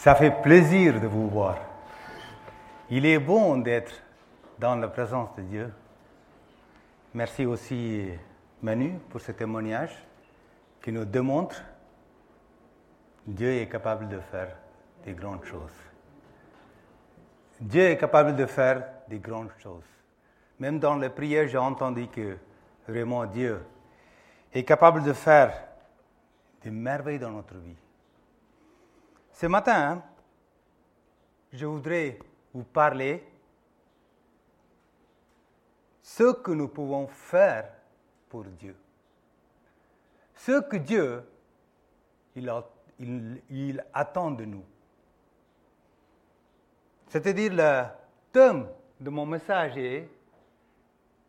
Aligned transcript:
Ça 0.00 0.14
fait 0.14 0.30
plaisir 0.30 0.98
de 0.98 1.06
vous 1.06 1.28
voir. 1.28 1.58
Il 2.88 3.04
est 3.04 3.18
bon 3.18 3.58
d'être 3.58 3.92
dans 4.58 4.74
la 4.76 4.88
présence 4.88 5.28
de 5.36 5.42
Dieu. 5.42 5.70
Merci 7.12 7.44
aussi 7.44 8.08
Manu 8.62 8.94
pour 9.10 9.20
ce 9.20 9.32
témoignage 9.32 9.92
qui 10.82 10.90
nous 10.90 11.04
démontre 11.04 11.62
Dieu 13.26 13.52
est 13.60 13.68
capable 13.68 14.08
de 14.08 14.18
faire 14.20 14.56
des 15.04 15.12
grandes 15.12 15.44
choses. 15.44 15.78
Dieu 17.60 17.82
est 17.82 17.98
capable 17.98 18.34
de 18.34 18.46
faire 18.46 18.82
des 19.06 19.18
grandes 19.18 19.52
choses. 19.58 19.84
Même 20.58 20.78
dans 20.78 20.96
les 20.96 21.10
prières, 21.10 21.46
j'ai 21.46 21.58
entendu 21.58 22.08
que 22.08 22.38
vraiment 22.88 23.26
Dieu 23.26 23.60
est 24.50 24.64
capable 24.64 25.02
de 25.02 25.12
faire 25.12 25.52
des 26.62 26.70
merveilles 26.70 27.18
dans 27.18 27.32
notre 27.32 27.56
vie. 27.56 27.76
Ce 29.40 29.46
matin, 29.46 30.02
je 31.50 31.64
voudrais 31.64 32.18
vous 32.52 32.62
parler 32.62 33.24
ce 36.02 36.34
que 36.34 36.50
nous 36.50 36.68
pouvons 36.68 37.06
faire 37.06 37.72
pour 38.28 38.44
Dieu. 38.44 38.76
Ce 40.34 40.60
que 40.60 40.76
Dieu, 40.76 41.24
il, 42.36 43.82
attend 43.94 44.30
de 44.32 44.44
nous. 44.44 44.64
C'est-à-dire 47.08 47.54
le 47.54 47.84
thème 48.30 48.68
de 49.00 49.08
mon 49.08 49.24
message 49.24 49.74
est 49.78 50.06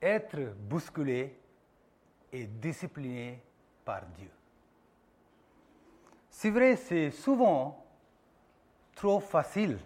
être 0.01 0.53
bousculé 0.57 1.33
et 2.29 2.45
discipliné 2.45 3.41
par 3.85 4.05
Dieu. 4.17 4.31
C'est 6.29 6.49
vrai, 6.49 6.75
c'est 6.75 7.11
souvent 7.11 7.80
trop 8.95 9.19
facile 9.19 9.77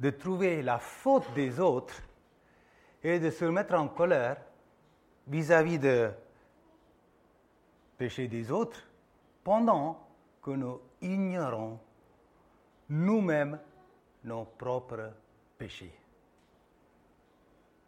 de 0.00 0.10
trouver 0.10 0.62
la 0.62 0.78
faute 0.78 1.32
des 1.34 1.60
autres 1.60 2.02
et 3.02 3.18
de 3.18 3.30
se 3.30 3.44
mettre 3.44 3.74
en 3.74 3.88
colère 3.88 4.36
vis-à-vis 5.26 5.78
de 5.78 6.10
péché 7.96 8.28
des 8.28 8.50
autres 8.50 8.82
pendant 9.42 10.00
que 10.42 10.50
nous 10.50 10.80
ignorons 11.00 11.78
nous-mêmes 12.88 13.58
nos 14.24 14.44
propres 14.44 15.12
péchés. 15.56 15.94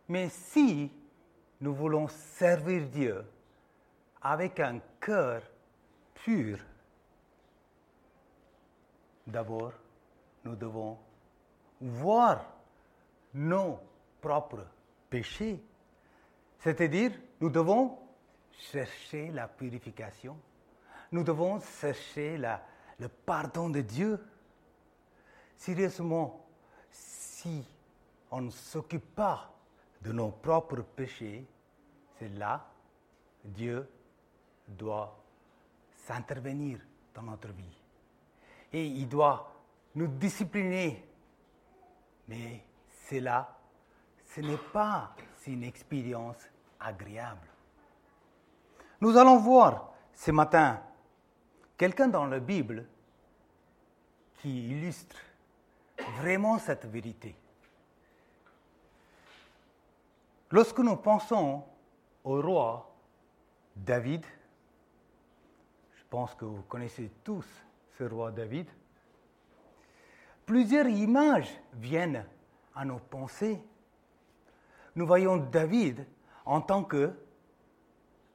Mais 0.08 0.28
si 0.28 0.90
nous 1.60 1.74
voulons 1.74 2.08
servir 2.08 2.86
Dieu 2.88 3.24
avec 4.22 4.60
un 4.60 4.80
cœur 5.00 5.42
pur, 6.14 6.58
d'abord, 9.26 9.72
nous 10.46 10.54
devons 10.54 10.96
voir 11.80 12.44
nos 13.34 13.80
propres 14.20 14.64
péchés. 15.10 15.60
C'est-à-dire, 16.60 17.12
nous 17.40 17.50
devons 17.50 17.98
chercher 18.52 19.30
la 19.32 19.48
purification. 19.48 20.38
Nous 21.10 21.24
devons 21.24 21.60
chercher 21.60 22.38
le 22.38 23.08
pardon 23.08 23.68
de 23.68 23.80
Dieu. 23.80 24.18
Sérieusement, 25.56 26.46
si 26.90 27.64
on 28.30 28.42
ne 28.42 28.50
s'occupe 28.50 29.14
pas 29.14 29.52
de 30.02 30.12
nos 30.12 30.30
propres 30.30 30.82
péchés, 30.82 31.44
c'est 32.18 32.28
là 32.28 32.66
Dieu 33.44 33.88
doit 34.68 35.16
s'intervenir 36.06 36.78
dans 37.14 37.22
notre 37.22 37.48
vie. 37.48 37.78
Et 38.72 38.86
il 38.86 39.08
doit 39.08 39.55
nous 39.96 40.06
discipliner. 40.06 41.02
Mais 42.28 42.62
cela, 43.08 43.58
ce 44.26 44.40
n'est 44.40 44.60
pas 44.72 45.14
une 45.46 45.64
expérience 45.64 46.36
agréable. 46.78 47.48
Nous 49.00 49.16
allons 49.16 49.38
voir 49.38 49.92
ce 50.12 50.30
matin 50.30 50.82
quelqu'un 51.76 52.08
dans 52.08 52.26
la 52.26 52.40
Bible 52.40 52.86
qui 54.40 54.70
illustre 54.70 55.16
vraiment 56.18 56.58
cette 56.58 56.84
vérité. 56.86 57.34
Lorsque 60.50 60.78
nous 60.78 60.96
pensons 60.96 61.64
au 62.24 62.40
roi 62.40 62.94
David, 63.74 64.24
je 65.94 66.02
pense 66.10 66.34
que 66.34 66.44
vous 66.44 66.62
connaissez 66.62 67.10
tous 67.22 67.46
ce 67.98 68.04
roi 68.04 68.30
David, 68.30 68.68
plusieurs 70.46 70.88
images 70.88 71.50
viennent 71.74 72.24
à 72.74 72.84
nos 72.84 72.98
pensées. 72.98 73.60
Nous 74.94 75.06
voyons 75.06 75.36
David 75.36 76.06
en 76.44 76.60
tant 76.60 76.84
que 76.84 77.12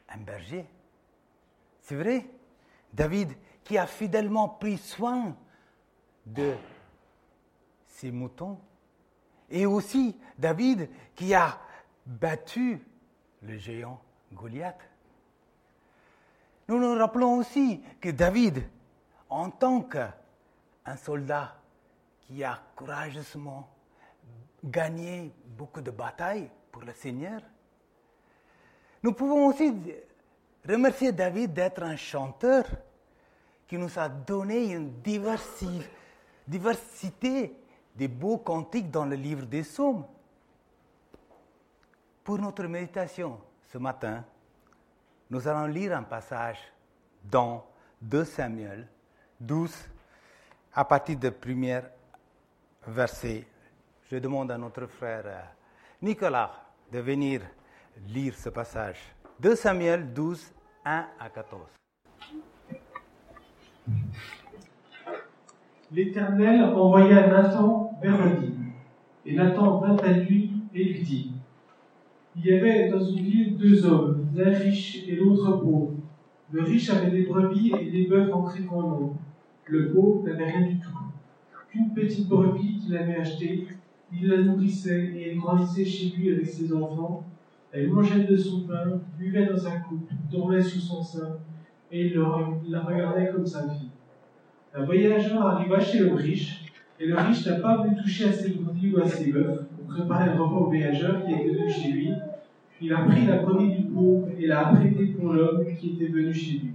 un 0.09 0.17
berger. 0.17 0.65
C'est 1.79 1.95
vrai, 1.95 2.25
David 2.93 3.31
qui 3.63 3.77
a 3.77 3.87
fidèlement 3.87 4.49
pris 4.49 4.77
soin 4.77 5.35
de 6.25 6.53
ses 7.87 8.11
moutons. 8.11 8.59
Et 9.49 9.65
aussi 9.65 10.17
David 10.37 10.89
qui 11.15 11.33
a 11.33 11.59
battu 12.05 12.85
le 13.41 13.57
géant 13.57 14.01
Goliath. 14.33 14.79
Nous 16.67 16.79
nous 16.79 16.97
rappelons 16.97 17.37
aussi 17.37 17.81
que 17.99 18.09
David, 18.09 18.63
en 19.29 19.49
tant 19.49 19.81
qu'un 19.81 20.13
soldat 20.97 21.60
qui 22.31 22.43
a 22.45 22.57
courageusement 22.75 23.67
gagné 24.63 25.33
beaucoup 25.45 25.81
de 25.81 25.91
batailles 25.91 26.49
pour 26.71 26.81
le 26.83 26.93
Seigneur, 26.93 27.41
nous 29.03 29.11
pouvons 29.11 29.47
aussi 29.47 29.73
remercier 30.65 31.11
David 31.11 31.51
d'être 31.53 31.83
un 31.83 31.97
chanteur 31.97 32.63
qui 33.67 33.77
nous 33.77 33.99
a 33.99 34.07
donné 34.07 34.71
une 34.71 35.01
diversité 36.47 37.53
des 37.95 38.07
beaux 38.07 38.37
cantiques 38.37 38.89
dans 38.89 39.05
le 39.05 39.17
livre 39.17 39.45
des 39.45 39.63
psaumes. 39.63 40.05
Pour 42.23 42.37
notre 42.37 42.63
méditation 42.63 43.41
ce 43.73 43.77
matin, 43.77 44.23
nous 45.29 45.45
allons 45.47 45.65
lire 45.65 45.97
un 45.97 46.03
passage 46.03 46.59
dans 47.23 47.65
2 48.01 48.23
Samuel 48.23 48.87
12 49.41 49.75
à 50.73 50.85
partir 50.85 51.17
du 51.17 51.29
premier 51.31 51.81
verset. 52.87 53.45
Je 54.09 54.17
demande 54.17 54.51
à 54.51 54.57
notre 54.57 54.87
frère 54.87 55.23
euh, 55.25 55.41
Nicolas 56.01 56.51
de 56.91 56.99
venir 56.99 57.41
lire 58.07 58.33
ce 58.35 58.49
passage. 58.49 58.99
2 59.39 59.55
Samuel 59.55 60.13
12, 60.13 60.51
1 60.85 61.05
à 61.19 61.29
14. 61.29 61.61
L'Éternel 65.93 66.63
envoya 66.63 67.27
Nathan 67.27 67.97
vers 68.01 68.17
le 68.25 68.31
Et 69.25 69.35
Nathan 69.35 69.79
vint 69.79 69.97
à 69.97 70.11
lui 70.11 70.51
et 70.73 70.83
lui 70.83 71.01
dit 71.01 71.31
Il 72.35 72.45
y 72.45 72.53
avait 72.53 72.89
dans 72.89 73.03
une 73.03 73.23
ville 73.23 73.57
deux 73.57 73.85
hommes, 73.85 74.27
l'un 74.35 74.57
riche 74.57 75.03
et 75.07 75.15
l'autre 75.15 75.51
pauvre. 75.57 75.91
Le 76.51 76.63
riche 76.63 76.89
avait 76.89 77.11
des 77.11 77.23
brebis 77.23 77.73
et 77.79 77.91
des 77.91 78.05
bœufs 78.07 78.31
en 78.33 78.43
très 78.43 78.61
grand. 78.61 79.15
Le 79.65 79.91
pauvre 79.93 80.23
n'avait 80.23 80.51
rien 80.51 80.67
du 80.67 80.79
tout. 80.79 81.00
Qu'une 81.71 81.93
petite 81.93 82.27
brebis 82.27 82.79
qu'il 82.79 82.97
avait 82.97 83.15
achetée, 83.15 83.65
il 84.13 84.27
la 84.27 84.41
nourrissait 84.41 85.13
et 85.15 85.29
elle 85.29 85.37
grandissait 85.37 85.85
chez 85.85 86.09
lui 86.09 86.33
avec 86.33 86.45
ses 86.45 86.73
enfants. 86.73 87.23
Elle 87.71 87.89
mangeait 87.89 88.25
de 88.25 88.35
son 88.35 88.61
pain, 88.61 88.99
buvait 89.17 89.45
dans 89.45 89.57
sa 89.57 89.71
coupe, 89.79 90.09
dormait 90.29 90.61
sous 90.61 90.81
son 90.81 91.01
sein, 91.01 91.37
et 91.89 92.07
il 92.07 92.13
la 92.69 92.81
regardait 92.81 93.29
comme 93.31 93.45
sa 93.45 93.69
fille. 93.69 93.87
Un 94.73 94.83
voyageur 94.83 95.45
arriva 95.45 95.79
chez 95.79 95.99
le 95.99 96.13
riche, 96.13 96.65
et 96.99 97.07
le 97.07 97.15
riche 97.15 97.45
n'a 97.47 97.55
pas 97.59 97.77
voulu 97.77 97.95
toucher 97.95 98.25
à 98.25 98.33
ses 98.33 98.49
brebis 98.49 98.91
ou 98.93 98.99
à 98.99 99.07
ses 99.07 99.31
bœufs 99.31 99.65
pour 99.77 99.95
préparer 99.95 100.25
le 100.25 100.41
repas 100.41 100.55
au 100.57 100.65
voyageur 100.65 101.23
qui 101.25 101.31
était 101.31 101.53
venu 101.53 101.69
chez 101.69 101.91
lui. 101.91 102.11
Il 102.81 102.91
a 102.93 103.03
pris 103.03 103.25
la 103.25 103.37
brebis 103.37 103.77
du 103.77 103.83
pauvre 103.83 104.27
et 104.37 104.45
l'a 104.45 104.67
apprêtée 104.67 105.05
pour 105.05 105.31
l'homme 105.31 105.63
qui 105.79 105.91
était 105.91 106.11
venu 106.11 106.33
chez 106.33 106.59
lui. 106.59 106.73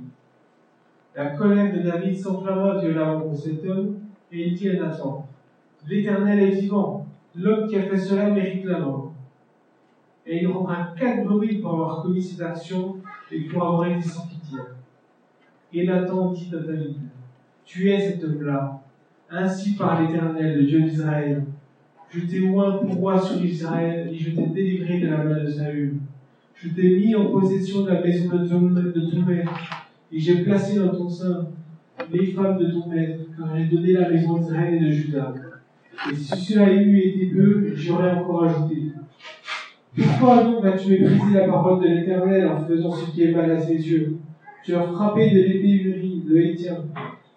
La 1.15 1.31
colère 1.31 1.75
de 1.75 1.81
David 1.81 2.17
s'enflamma 2.17 2.81
violemment 2.81 3.21
pour 3.21 3.37
cet 3.37 3.65
homme, 3.67 3.97
et 4.33 4.49
il 4.49 4.55
dit 4.55 4.69
à 4.71 4.75
Nathan 4.75 5.29
L'Éternel 5.89 6.41
est 6.41 6.61
vivant, 6.61 7.07
l'homme 7.37 7.69
qui 7.69 7.77
a 7.77 7.83
fait 7.83 7.99
cela 7.99 8.31
mérite 8.31 8.65
la 8.65 8.81
mort. 8.81 9.13
Et 10.27 10.43
il 10.43 10.49
rendra 10.49 10.95
quatre 10.99 11.25
brebis 11.25 11.59
pour 11.59 11.75
avoir 11.75 12.03
commis 12.03 12.21
cette 12.21 12.41
action 12.41 12.97
et 13.31 13.43
pour 13.43 13.63
avoir 13.63 13.87
été 13.87 14.03
sans 14.03 14.27
pitié. 14.27 14.59
Et 15.73 15.87
Nathan 15.87 16.33
dit 16.33 16.51
à 16.53 16.59
David 16.59 16.97
Tu 17.65 17.91
es 17.91 18.01
cet 18.01 18.25
homme-là, 18.25 18.81
ainsi 19.31 19.77
par 19.77 20.03
l'Éternel, 20.03 20.59
le 20.59 20.67
Dieu 20.67 20.81
d'Israël. 20.83 21.45
Je 22.11 22.21
t'ai 22.21 22.49
oint 22.49 22.79
pour 22.79 22.95
roi 22.97 23.21
sur 23.21 23.45
Israël 23.45 24.09
et 24.13 24.17
je 24.17 24.31
t'ai 24.31 24.47
délivré 24.47 25.01
de 25.01 25.09
la 25.09 25.19
main 25.19 25.45
de 25.45 25.49
Saül. 25.49 25.97
Je 26.55 26.71
t'ai 26.71 26.97
mis 26.97 27.15
en 27.15 27.27
possession 27.27 27.83
de 27.83 27.91
la 27.91 28.01
maison 28.01 28.29
de 28.29 29.11
ton 29.11 29.23
père 29.23 29.85
et 30.11 30.19
j'ai 30.19 30.43
placé 30.43 30.79
dans 30.79 30.89
ton 30.89 31.09
sein 31.09 31.49
les 32.13 32.27
femmes 32.27 32.59
de 32.59 32.71
ton 32.71 32.89
maître, 32.89 33.25
car 33.37 33.57
j'ai 33.57 33.65
donné 33.65 33.93
la 33.93 34.11
maison 34.11 34.39
d'Israël 34.39 34.75
et 34.75 34.81
de 34.81 34.91
Juda. 34.91 35.35
Et 36.11 36.15
si 36.15 36.37
cela 36.37 36.73
eût 36.73 36.99
été 36.99 37.27
peu, 37.27 37.73
j'aurais 37.75 38.13
encore 38.13 38.45
ajouté. 38.45 38.83
Pourquoi 39.97 40.45
donc 40.45 40.65
as-tu 40.65 40.91
méprisé 40.91 41.35
la 41.35 41.49
parole 41.49 41.83
de 41.83 41.89
l'Éternel 41.89 42.47
en 42.49 42.67
faisant 42.67 42.93
ce 42.93 43.11
qui 43.11 43.25
est 43.25 43.33
mal 43.33 43.51
à 43.51 43.59
ses 43.59 43.75
yeux? 43.75 44.19
Tu 44.63 44.75
as 44.75 44.83
frappé 44.83 45.31
de 45.31 45.37
l'épée 45.37 45.73
Uri, 45.73 46.23
le 46.27 46.45
Hétien. 46.45 46.85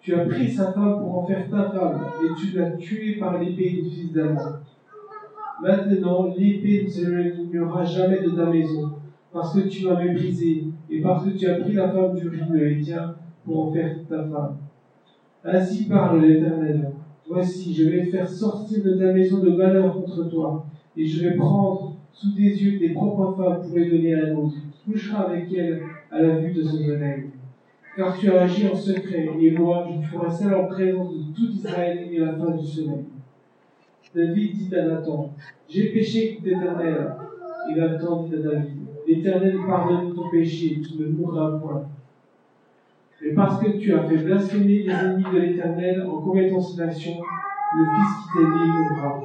Tu 0.00 0.14
as 0.14 0.24
pris 0.24 0.50
sa 0.50 0.72
femme 0.72 0.98
pour 0.98 1.18
en 1.18 1.26
faire 1.26 1.48
ta 1.48 1.70
femme, 1.70 2.06
et 2.22 2.34
tu 2.38 2.56
l'as 2.56 2.70
tuée 2.72 3.16
par 3.16 3.38
l'épée 3.38 3.70
du 3.82 3.88
fils 3.88 4.12
d'Amon. 4.12 4.36
Maintenant, 5.62 6.34
l'épée 6.36 6.84
ne 6.84 6.88
s'éloignera 6.88 7.84
jamais 7.84 8.20
de 8.20 8.30
ta 8.30 8.46
maison, 8.46 8.92
parce 9.32 9.54
que 9.54 9.68
tu 9.68 9.86
m'as 9.86 10.02
méprisé, 10.02 10.64
et 10.90 11.00
parce 11.00 11.24
que 11.24 11.30
tu 11.30 11.46
as 11.46 11.54
pris 11.54 11.72
la 11.72 11.88
femme 11.90 12.14
du 12.14 12.28
le 12.28 12.72
Hétien 12.72 13.14
pour 13.44 13.68
en 13.68 13.72
faire 13.72 13.96
ta 14.08 14.24
femme. 14.24 14.56
Ainsi 15.44 15.88
parle 15.88 16.24
l'Éternel. 16.24 16.92
Voici, 17.28 17.72
je 17.72 17.88
vais 17.88 18.04
faire 18.04 18.28
sortir 18.28 18.82
de 18.82 18.94
ta 18.94 19.12
maison 19.12 19.38
de 19.38 19.50
malheur 19.50 19.94
contre 19.94 20.28
toi, 20.28 20.66
et 20.96 21.06
je 21.06 21.28
vais 21.28 21.36
prendre 21.36 21.96
sous 22.12 22.32
tes 22.32 22.42
yeux 22.42 22.78
tes 22.78 22.90
propres 22.90 23.36
femmes 23.36 23.62
pour 23.62 23.78
les 23.78 23.90
donner 23.90 24.14
à 24.14 24.26
un 24.26 24.34
autre, 24.34 24.56
qui 24.72 24.90
couchera 24.90 25.30
avec 25.30 25.52
elles 25.52 25.80
à 26.10 26.20
la 26.20 26.38
vue 26.38 26.52
de 26.52 26.62
son 26.62 26.76
soleil. 26.76 27.26
Car 27.96 28.18
tu 28.18 28.30
as 28.30 28.42
agi 28.42 28.68
en 28.68 28.74
secret, 28.74 29.28
et 29.38 29.50
moi, 29.52 29.88
je 29.90 30.08
ferai 30.08 30.30
seul 30.30 30.54
en 30.54 30.66
présence 30.66 31.14
de 31.14 31.34
tout 31.34 31.50
Israël 31.52 32.08
et 32.10 32.18
la 32.18 32.34
face 32.34 32.60
du 32.60 32.66
soleil. 32.66 33.04
David 34.14 34.56
dit 34.56 34.74
à 34.74 34.86
Nathan, 34.86 35.30
j'ai 35.68 35.92
péché 35.92 36.34
contre 36.34 36.48
l'Éternel. 36.48 37.14
Et 37.70 37.78
Nathan 37.78 38.24
dit 38.24 38.34
à 38.34 38.38
David, 38.38 38.78
l'Éternel 39.06 39.56
pardonne 39.66 40.14
ton 40.14 40.28
péché, 40.30 40.80
tu 40.80 41.00
ne 41.00 41.08
mourras 41.08 41.58
point. 41.58 41.86
Mais 43.22 43.34
parce 43.34 43.62
que 43.62 43.78
tu 43.78 43.94
as 43.94 44.08
fait 44.08 44.16
blasphémer 44.16 44.82
les 44.82 44.90
ennemis 44.90 45.24
de 45.24 45.38
l'Éternel 45.38 46.06
en 46.08 46.22
commettant 46.22 46.60
cette 46.60 46.80
action, 46.80 47.20
le 47.76 47.84
Fils 47.84 48.32
qui 48.32 48.38
né 48.38 48.72
mourra. 48.88 49.20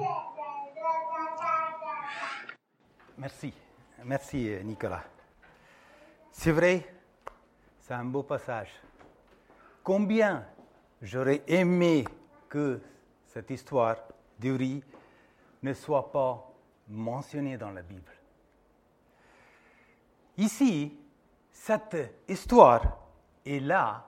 Merci. 3.18 3.54
Merci, 4.04 4.52
Nicolas. 4.64 5.04
C'est 6.30 6.52
vrai, 6.52 6.86
c'est 7.80 7.94
un 7.94 8.04
beau 8.04 8.24
passage. 8.24 8.70
Combien 9.82 10.46
j'aurais 11.02 11.42
aimé 11.48 12.04
que 12.50 12.82
cette 13.26 13.50
histoire 13.50 13.96
d'Uri 14.38 14.84
ne 15.64 15.74
soit 15.74 16.12
pas 16.12 16.52
mentionnée 16.90 17.58
dans 17.58 17.72
la 17.72 17.82
Bible. 17.82 18.12
Ici, 20.38 20.98
cette 21.50 21.98
histoire 22.28 23.05
est 23.46 23.60
là 23.60 24.08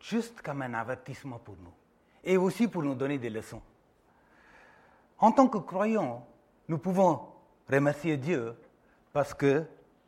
juste 0.00 0.40
comme 0.42 0.62
un 0.62 0.74
avertissement 0.74 1.38
pour 1.38 1.56
nous 1.56 1.72
et 2.22 2.36
aussi 2.36 2.68
pour 2.68 2.82
nous 2.82 2.94
donner 2.94 3.18
des 3.18 3.30
leçons. 3.30 3.62
En 5.18 5.32
tant 5.32 5.48
que 5.48 5.58
croyants, 5.58 6.26
nous 6.68 6.78
pouvons 6.78 7.28
remercier 7.68 8.16
Dieu 8.16 8.56
parce 9.12 9.32
que 9.32 9.64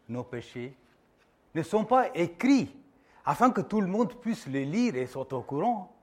nos 0.09 0.25
péchés 0.25 0.77
ne 1.55 1.63
sont 1.63 1.85
pas 1.85 2.15
écrits 2.15 2.75
afin 3.25 3.51
que 3.51 3.61
tout 3.61 3.81
le 3.81 3.87
monde 3.87 4.15
puisse 4.21 4.47
les 4.47 4.65
lire 4.65 4.97
et 4.97 5.07
soit 5.07 5.33
au 5.33 5.43
courant. 5.43 5.95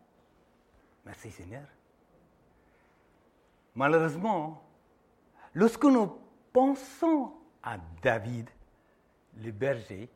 Merci 1.06 1.32
Seigneur. 1.32 1.66
Malheureusement, 3.76 4.64
lorsque 5.54 5.86
nous 5.86 6.18
pensons 6.54 7.34
à 7.62 7.78
David, 8.02 8.50
le 9.38 9.52
berger, 9.52 10.10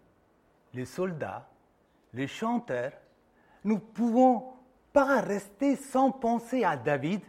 le 0.73 0.85
soldat, 0.85 1.49
le 2.13 2.27
chanteur, 2.27 2.91
nous 3.63 3.75
ne 3.75 3.79
pouvons 3.79 4.53
pas 4.93 5.21
rester 5.21 5.75
sans 5.75 6.11
penser 6.11 6.63
à 6.63 6.77
David, 6.77 7.21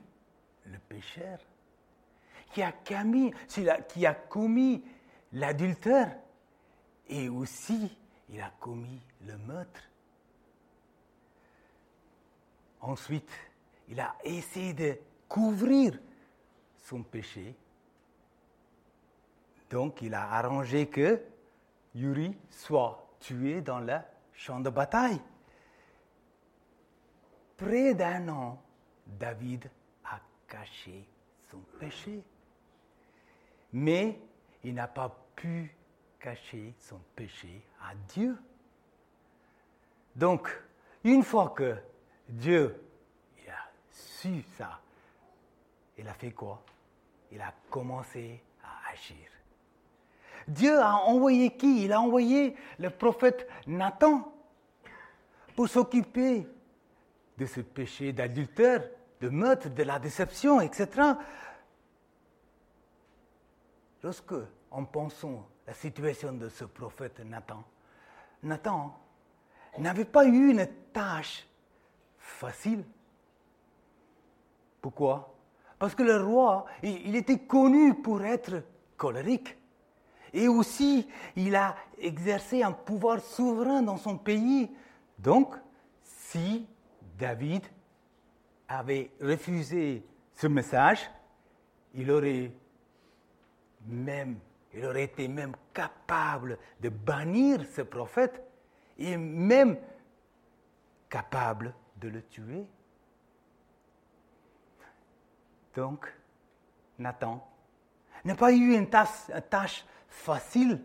le 0.66 0.78
pécheur, 0.78 1.38
qui 2.52 2.62
a 2.62 2.72
commis, 2.72 3.32
qui 3.88 4.06
a 4.06 4.14
commis 4.14 4.82
l'adultère 5.32 6.16
et 7.08 7.28
aussi 7.28 7.96
il 8.28 8.40
a 8.40 8.50
commis 8.60 9.00
le 9.26 9.36
meurtre. 9.38 9.82
Ensuite, 12.80 13.30
il 13.88 14.00
a 14.00 14.14
essayé 14.24 14.72
de 14.72 14.96
couvrir 15.28 15.98
son 16.78 17.02
péché. 17.02 17.54
Donc 19.68 20.00
il 20.02 20.14
a 20.14 20.32
arrangé 20.32 20.88
que 20.88 21.20
Yuri 21.94 22.36
soit 22.50 23.06
tué 23.20 23.60
dans 23.60 23.80
le 23.80 23.98
champ 24.34 24.60
de 24.60 24.70
bataille. 24.70 25.20
Près 27.56 27.94
d'un 27.94 28.28
an, 28.28 28.62
David 29.06 29.70
a 30.04 30.20
caché 30.48 31.06
son 31.50 31.58
péché. 31.78 32.22
Mais 33.72 34.18
il 34.64 34.74
n'a 34.74 34.88
pas 34.88 35.14
pu 35.36 35.74
cacher 36.18 36.74
son 36.78 36.98
péché 37.14 37.62
à 37.82 37.94
Dieu. 38.08 38.36
Donc, 40.16 40.50
une 41.04 41.22
fois 41.22 41.50
que 41.50 41.76
Dieu 42.28 42.82
a 43.48 43.70
su 43.90 44.42
ça, 44.56 44.80
il 45.96 46.08
a 46.08 46.14
fait 46.14 46.32
quoi? 46.32 46.62
Il 47.30 47.40
a 47.40 47.54
commencé 47.70 48.42
à 48.62 48.90
agir. 48.90 49.28
Dieu 50.50 50.80
a 50.80 50.96
envoyé 50.96 51.50
qui? 51.56 51.84
Il 51.84 51.92
a 51.92 52.00
envoyé 52.00 52.56
le 52.80 52.90
prophète 52.90 53.48
Nathan 53.68 54.32
pour 55.54 55.68
s'occuper 55.68 56.44
de 57.38 57.46
ce 57.46 57.60
péché 57.60 58.12
d'adultère, 58.12 58.82
de 59.20 59.28
meurtre, 59.28 59.70
de 59.70 59.82
la 59.84 60.00
déception, 60.00 60.60
etc. 60.60 61.12
Lorsque 64.02 64.34
on 64.72 64.84
pensons 64.86 65.44
la 65.68 65.72
situation 65.72 66.32
de 66.32 66.48
ce 66.48 66.64
prophète 66.64 67.20
Nathan, 67.20 67.62
Nathan 68.42 68.98
n'avait 69.78 70.04
pas 70.04 70.24
eu 70.24 70.50
une 70.50 70.66
tâche 70.92 71.46
facile. 72.18 72.84
Pourquoi? 74.82 75.32
Parce 75.78 75.94
que 75.94 76.02
le 76.02 76.20
roi, 76.20 76.66
il 76.82 77.14
était 77.14 77.38
connu 77.38 77.94
pour 77.94 78.24
être 78.24 78.64
colérique. 78.96 79.56
Et 80.32 80.48
aussi, 80.48 81.08
il 81.36 81.56
a 81.56 81.76
exercé 81.98 82.62
un 82.62 82.72
pouvoir 82.72 83.20
souverain 83.20 83.82
dans 83.82 83.96
son 83.96 84.16
pays. 84.16 84.70
Donc, 85.18 85.54
si 86.02 86.66
David 87.18 87.64
avait 88.68 89.10
refusé 89.20 90.04
ce 90.34 90.46
message, 90.46 91.10
il 91.94 92.10
aurait 92.10 92.52
même, 93.86 94.38
il 94.72 94.84
aurait 94.84 95.04
été 95.04 95.26
même 95.28 95.54
capable 95.74 96.58
de 96.80 96.88
bannir 96.88 97.64
ce 97.74 97.82
prophète 97.82 98.42
et 98.98 99.16
même 99.16 99.78
capable 101.08 101.74
de 101.96 102.08
le 102.08 102.22
tuer. 102.22 102.64
Donc, 105.74 106.12
Nathan 106.98 107.46
n'a 108.24 108.34
pas 108.34 108.52
eu 108.52 108.74
une 108.74 108.88
tâche, 108.88 109.84
facile 110.10 110.82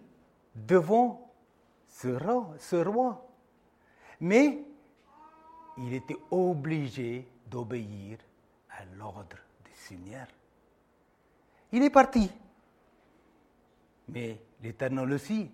devant 0.55 1.34
ce 1.88 2.75
roi, 2.75 3.27
Mais 4.22 4.63
il 5.77 5.94
était 5.94 6.17
obligé 6.32 7.27
d'obéir 7.48 8.17
à 8.70 8.86
l'ordre 8.98 9.38
du 9.65 9.72
Seigneur. 9.74 10.27
Il 11.72 11.84
est 11.84 11.89
parti. 11.89 12.32
Mais 14.08 14.39
l'Éternel 14.62 15.12
aussi 15.12 15.51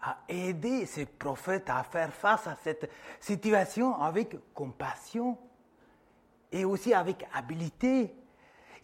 a 0.00 0.18
aidé 0.28 0.86
ses 0.86 1.04
prophètes 1.04 1.68
à 1.68 1.82
faire 1.82 2.14
face 2.14 2.46
à 2.46 2.56
cette 2.62 2.90
situation 3.20 4.00
avec 4.00 4.36
compassion 4.54 5.36
et 6.52 6.64
aussi 6.64 6.94
avec 6.94 7.26
habileté. 7.34 8.14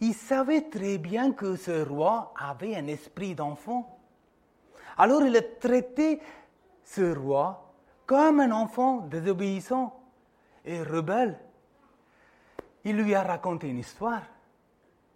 Il 0.01 0.13
savait 0.13 0.69
très 0.69 0.97
bien 0.97 1.31
que 1.31 1.55
ce 1.55 1.83
roi 1.87 2.33
avait 2.37 2.75
un 2.75 2.87
esprit 2.87 3.33
d'enfant. 3.33 3.94
Alors 4.97 5.23
il 5.23 5.35
a 5.35 5.41
traité 5.41 6.21
ce 6.83 7.15
roi 7.17 7.73
comme 8.05 8.39
un 8.39 8.51
enfant 8.51 9.01
désobéissant 9.01 9.99
et 10.63 10.81
rebelle. 10.81 11.39
Il 12.83 12.97
lui 12.97 13.15
a 13.15 13.23
raconté 13.23 13.67
une 13.67 13.79
histoire, 13.79 14.21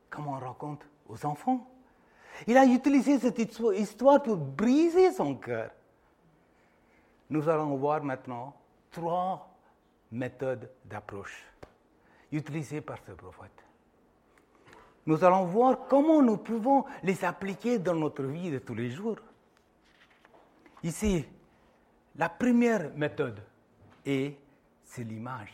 comme 0.10 0.28
on 0.28 0.40
raconte 0.40 0.86
aux 1.08 1.26
enfants? 1.26 1.68
Il 2.48 2.58
a 2.58 2.66
utilisé 2.66 3.20
cette 3.20 3.40
histoire 3.40 4.24
pour 4.24 4.38
briser 4.38 5.12
son 5.12 5.36
cœur. 5.36 5.72
Nous 7.30 7.48
allons 7.48 7.76
voir 7.76 8.04
maintenant 8.04 8.56
trois 8.92 9.50
méthodes 10.12 10.70
d'approche 10.86 11.46
utilisées 12.32 12.82
par 12.82 12.98
ce 13.06 13.12
prophète 13.12 13.64
nous 15.10 15.24
allons 15.24 15.46
voir 15.46 15.88
comment 15.90 16.22
nous 16.22 16.38
pouvons 16.38 16.86
les 17.02 17.26
appliquer 17.26 17.80
dans 17.80 17.96
notre 17.96 18.22
vie 18.22 18.52
de 18.52 18.60
tous 18.60 18.76
les 18.76 18.92
jours. 18.92 19.18
Ici, 20.84 21.26
la 22.16 22.30
première 22.30 22.92
méthode 22.96 23.42
est 24.06 24.38
c'est 24.84 25.04
l'image. 25.04 25.54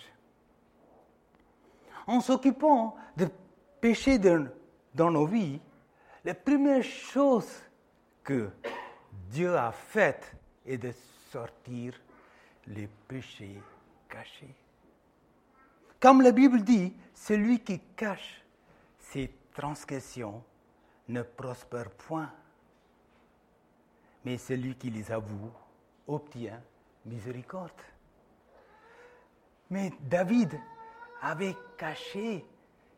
En 2.08 2.22
s'occupant 2.22 2.96
de 3.18 3.28
péché 3.82 4.18
dans 4.20 5.12
nos 5.12 5.26
vies, 5.26 5.60
la 6.24 6.34
première 6.34 6.84
chose 6.84 7.50
que 8.24 8.50
Dieu 9.30 9.56
a 9.56 9.72
faite 9.72 10.36
est 10.66 10.78
de 10.78 10.92
sortir 11.32 11.94
les 12.68 12.88
péchés 13.08 13.62
cachés. 14.08 14.56
Comme 16.00 16.22
la 16.22 16.32
Bible 16.32 16.62
dit, 16.64 16.94
celui 17.14 17.60
qui 17.60 17.80
cache 17.96 18.44
ses 19.00 19.34
transgressions 19.54 20.44
ne 21.08 21.22
prospère 21.22 21.90
point, 21.92 22.32
mais 24.26 24.40
celui 24.40 24.76
qui 24.76 24.90
les 24.90 25.12
avoue 25.12 25.52
obtient 26.08 26.60
miséricorde. 27.06 27.72
Mais 29.70 29.94
David 30.02 30.60
avait 31.22 31.56
caché 31.78 32.44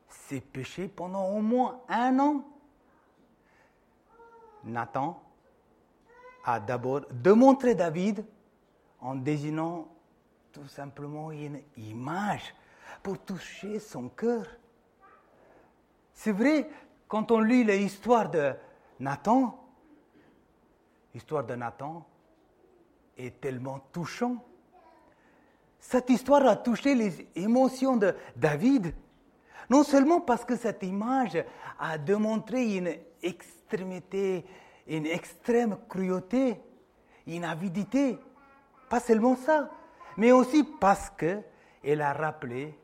ses 0.07 0.39
péchés 0.39 0.87
pendant 0.87 1.27
au 1.29 1.41
moins 1.41 1.81
un 1.89 2.17
an. 2.19 2.45
Nathan 4.63 5.21
a 6.45 6.59
d'abord 6.59 7.01
démontré 7.11 7.75
David 7.75 8.25
en 9.01 9.15
désignant 9.15 9.87
tout 10.51 10.67
simplement 10.67 11.31
une 11.31 11.61
image 11.75 12.55
pour 13.03 13.19
toucher 13.19 13.79
son 13.79 14.09
cœur. 14.09 14.45
C'est 16.13 16.31
vrai, 16.31 16.69
quand 17.07 17.31
on 17.31 17.39
lit 17.39 17.63
l'histoire 17.63 18.29
de 18.29 18.53
Nathan, 18.99 19.66
l'histoire 21.17 21.43
de 21.43 21.55
Nathan 21.55 22.05
est 23.17 23.41
tellement 23.41 23.79
touchante. 23.91 24.39
Cette 25.79 26.11
histoire 26.11 26.45
a 26.45 26.55
touché 26.55 26.93
les 26.93 27.27
émotions 27.35 27.97
de 27.97 28.13
David, 28.35 28.93
non 29.67 29.83
seulement 29.83 30.21
parce 30.21 30.45
que 30.45 30.55
cette 30.55 30.83
image 30.83 31.43
a 31.79 31.97
démontré 31.97 32.77
une 32.77 32.95
extrémité, 33.23 34.45
une 34.85 35.07
extrême 35.07 35.79
cruauté, 35.89 36.61
une 37.25 37.45
avidité, 37.45 38.19
pas 38.87 38.99
seulement 38.99 39.35
ça, 39.37 39.71
mais 40.17 40.31
aussi 40.31 40.63
parce 40.63 41.09
qu'elle 41.09 42.01
a 42.01 42.13
rappelé 42.13 42.77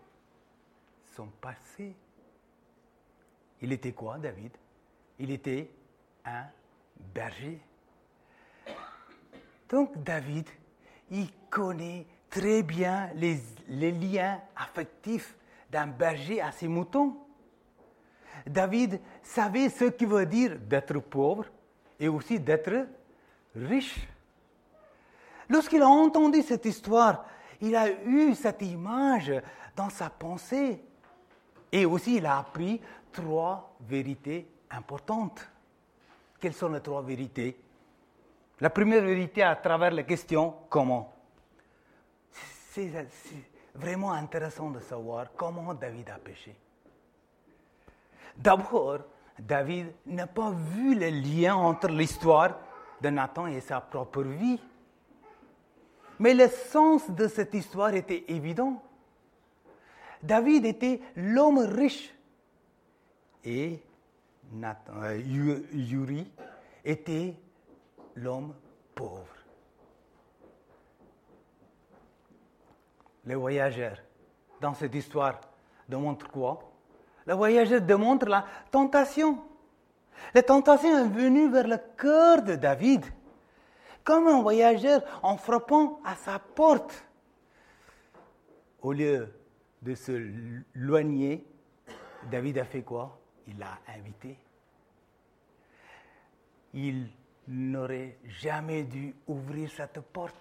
son 1.15 1.27
passé. 1.39 1.95
Il 3.61 3.71
était 3.71 3.91
quoi, 3.91 4.17
David? 4.17 4.57
Il 5.19 5.29
était 5.29 5.69
un 6.25 6.45
berger. 7.13 7.61
Donc 9.69 10.01
David, 10.03 10.47
il 11.11 11.27
connaît 11.49 12.05
très 12.29 12.63
bien 12.63 13.09
les, 13.15 13.91
liens 13.91 14.41
affectifs 14.55 15.35
d'un 15.71 15.87
berger 15.87 16.41
à 16.41 16.51
ses 16.51 16.67
moutons. 16.67 17.17
David 18.45 18.99
savait 19.21 19.69
ce 19.69 19.85
qui 19.85 20.05
veut 20.05 20.25
dire 20.25 20.57
d'être 20.59 20.99
pauvre 20.99 21.45
et 21.99 22.07
aussi 22.07 22.39
d'être 22.39 22.87
riche. 23.55 24.07
Lorsqu'il 25.49 25.81
a 25.81 25.87
entendu 25.87 26.41
cette 26.41 26.65
histoire, 26.65 27.25
il 27.61 27.75
a 27.75 27.89
eu 27.89 28.33
cette 28.35 28.61
image 28.61 29.31
dans 29.75 29.89
sa 29.89 30.09
pensée. 30.09 30.83
Et 31.71 31.85
aussi, 31.85 32.17
il 32.17 32.25
a 32.25 32.39
appris 32.39 32.81
trois 33.11 33.75
vérités 33.81 34.47
importantes. 34.69 35.47
Quelles 36.39 36.53
sont 36.53 36.69
les 36.69 36.81
trois 36.81 37.01
vérités? 37.01 37.62
La 38.59 38.69
première 38.69 39.03
vérité 39.03 39.43
à 39.43 39.55
travers 39.55 39.91
la 39.91 40.03
question 40.03 40.55
comment? 40.69 41.13
C'est 42.31 42.91
vraiment 43.75 44.11
intéressant 44.11 44.69
de 44.69 44.79
savoir 44.79 45.27
comment 45.35 45.73
David 45.73 46.09
a 46.09 46.17
péché. 46.17 46.55
D'abord, 48.35 48.99
David 49.37 49.93
n'a 50.05 50.27
pas 50.27 50.51
vu 50.51 50.95
le 50.95 51.09
lien 51.09 51.55
entre 51.55 51.87
l'histoire 51.87 52.59
de 53.01 53.09
Nathan 53.09 53.47
et 53.47 53.59
sa 53.59 53.81
propre 53.81 54.23
vie. 54.23 54.59
Mais 56.19 56.33
le 56.33 56.47
sens 56.47 57.09
de 57.09 57.27
cette 57.27 57.53
histoire 57.53 57.93
était 57.93 58.23
évident. 58.27 58.81
David 60.21 60.65
était 60.65 61.01
l'homme 61.15 61.59
riche 61.59 62.13
et 63.43 63.79
Nathan, 64.53 64.93
euh, 65.01 65.17
Yuri 65.17 66.31
était 66.85 67.35
l'homme 68.15 68.53
pauvre. 68.95 69.27
Les 73.25 73.35
voyageurs, 73.35 73.97
dans 74.59 74.73
cette 74.73 74.93
histoire, 74.95 75.39
démontrent 75.87 76.29
quoi? 76.29 76.59
Le 77.25 77.33
voyageur 77.33 77.81
démontre 77.81 78.27
la 78.27 78.45
tentation. 78.69 79.41
La 80.33 80.43
tentation 80.43 80.97
est 80.97 81.07
venue 81.07 81.49
vers 81.49 81.67
le 81.67 81.77
cœur 81.97 82.43
de 82.43 82.55
David, 82.55 83.05
comme 84.03 84.27
un 84.27 84.41
voyageur 84.41 85.01
en 85.23 85.37
frappant 85.37 86.01
à 86.03 86.15
sa 86.15 86.39
porte. 86.39 87.05
Au 88.81 88.91
lieu 88.91 89.33
de 89.81 89.95
se 89.95 90.11
loigner, 90.75 91.45
David 92.29 92.57
a 92.57 92.65
fait 92.65 92.83
quoi? 92.83 93.17
Il 93.47 93.57
l'a 93.57 93.79
invité. 93.87 94.37
Il 96.73 97.07
n'aurait 97.47 98.17
jamais 98.41 98.83
dû 98.83 99.13
ouvrir 99.27 99.69
cette 99.75 99.99
porte. 99.99 100.35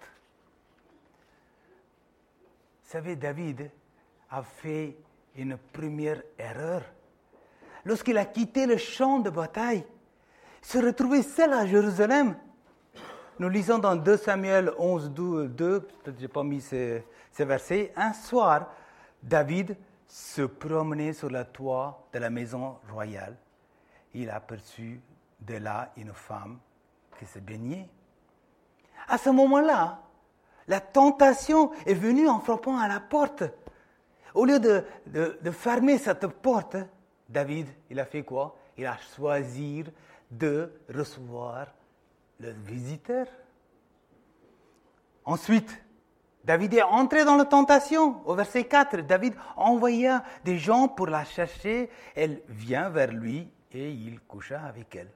Vous 2.84 2.90
savez, 2.90 3.16
David 3.16 3.70
a 4.30 4.42
fait 4.42 4.96
une 5.36 5.56
première 5.72 6.22
erreur. 6.38 6.82
Lorsqu'il 7.84 8.18
a 8.18 8.24
quitté 8.24 8.66
le 8.66 8.76
champ 8.76 9.18
de 9.18 9.30
bataille, 9.30 9.84
se 10.60 10.78
retrouver 10.78 11.22
seul 11.22 11.52
à 11.52 11.66
Jérusalem. 11.66 12.36
Nous 13.38 13.48
lisons 13.48 13.78
dans 13.78 13.96
2 13.96 14.16
Samuel 14.16 14.72
11, 14.78 15.10
2, 15.10 15.80
peut-être 15.80 16.16
je 16.16 16.22
n'ai 16.22 16.28
pas 16.28 16.44
mis 16.44 16.60
ces, 16.60 17.04
ces 17.32 17.44
versets, 17.44 17.92
un 17.96 18.12
soir, 18.12 18.68
David 19.22 19.76
se 20.06 20.42
promenait 20.42 21.12
sur 21.12 21.30
le 21.30 21.44
toit 21.44 22.06
de 22.12 22.18
la 22.18 22.30
maison 22.30 22.76
royale. 22.90 23.36
Il 24.14 24.30
aperçut 24.30 25.00
de 25.40 25.54
là 25.54 25.90
une 25.96 26.12
femme 26.12 26.58
qui 27.22 27.32
se 27.32 27.38
baignait. 27.38 27.88
À 29.06 29.16
ce 29.16 29.30
moment-là, 29.30 30.02
la 30.66 30.80
tentation 30.80 31.70
est 31.86 31.94
venue 31.94 32.28
en 32.28 32.40
frappant 32.40 32.78
à 32.78 32.88
la 32.88 32.98
porte. 32.98 33.44
Au 34.34 34.44
lieu 34.44 34.58
de, 34.58 34.84
de, 35.06 35.50
fermer 35.50 35.98
cette 35.98 36.26
porte, 36.26 36.76
David, 37.28 37.68
il 37.90 38.00
a 38.00 38.04
fait 38.04 38.24
quoi? 38.24 38.56
Il 38.76 38.86
a 38.86 38.96
choisi 39.14 39.84
de 40.30 40.72
recevoir 40.92 41.68
le 42.40 42.50
visiteur. 42.50 43.26
Ensuite, 45.24 45.80
David 46.44 46.74
est 46.74 46.82
entré 46.82 47.24
dans 47.24 47.36
la 47.36 47.44
tentation. 47.44 48.20
Au 48.26 48.34
verset 48.34 48.64
4, 48.64 49.02
David 49.02 49.34
envoya 49.56 50.24
des 50.44 50.58
gens 50.58 50.88
pour 50.88 51.06
la 51.06 51.24
chercher. 51.24 51.88
Elle 52.16 52.40
vient 52.48 52.88
vers 52.88 53.12
lui 53.12 53.48
et 53.70 53.92
il 53.92 54.18
coucha 54.20 54.60
avec 54.62 54.96
elle. 54.96 55.10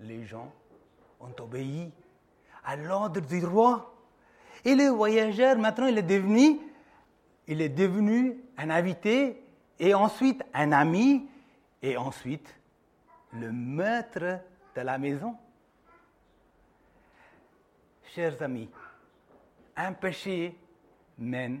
Les 0.00 0.24
gens 0.26 0.52
ont 1.24 1.42
obéi 1.42 1.90
à 2.64 2.76
l'ordre 2.76 3.20
du 3.20 3.44
roi. 3.44 3.94
Et 4.64 4.74
le 4.74 4.88
voyageur, 4.88 5.58
maintenant, 5.58 5.86
il 5.86 5.98
est 5.98 6.02
devenu, 6.02 6.60
il 7.46 7.60
est 7.60 7.68
devenu 7.68 8.38
un 8.56 8.70
invité 8.70 9.42
et 9.78 9.94
ensuite 9.94 10.42
un 10.54 10.72
ami 10.72 11.28
et 11.82 11.96
ensuite 11.96 12.54
le 13.32 13.52
maître 13.52 14.40
de 14.74 14.80
la 14.80 14.98
maison. 14.98 15.36
Chers 18.14 18.40
amis, 18.42 18.70
un 19.76 19.92
péché 19.92 20.56
mène 21.18 21.60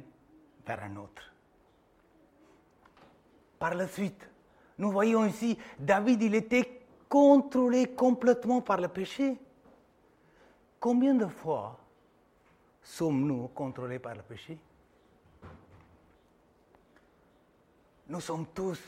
vers 0.66 0.82
un 0.84 0.96
autre. 0.96 1.32
Par 3.58 3.74
la 3.74 3.88
suite, 3.88 4.28
nous 4.78 4.90
voyons 4.90 5.24
ici, 5.24 5.58
David, 5.78 6.22
il 6.22 6.34
était 6.34 6.82
contrôlé 7.08 7.88
complètement 7.88 8.60
par 8.60 8.80
le 8.80 8.88
péché. 8.88 9.36
Combien 10.84 11.14
de 11.14 11.26
fois 11.26 11.78
sommes-nous 12.82 13.48
contrôlés 13.54 13.98
par 13.98 14.14
le 14.14 14.20
péché? 14.20 14.58
Nous 18.06 18.20
sommes 18.20 18.48
tous 18.48 18.78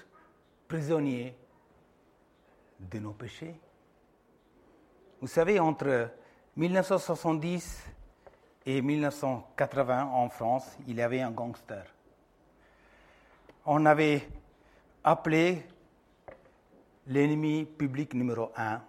prisonniers 0.69 1.35
de 2.79 2.99
nos 2.99 3.13
péchés. 3.13 3.59
Vous 5.23 5.27
savez, 5.27 5.59
entre 5.59 6.11
1970 6.57 7.87
et 8.67 8.83
1980 8.83 10.05
en 10.05 10.29
France, 10.29 10.77
il 10.87 10.97
y 10.97 11.01
avait 11.01 11.23
un 11.23 11.31
gangster. 11.31 11.87
On 13.65 13.87
avait 13.87 14.29
appelé 15.03 15.67
l'ennemi 17.07 17.65
public 17.65 18.13
numéro 18.13 18.53
un, 18.55 18.83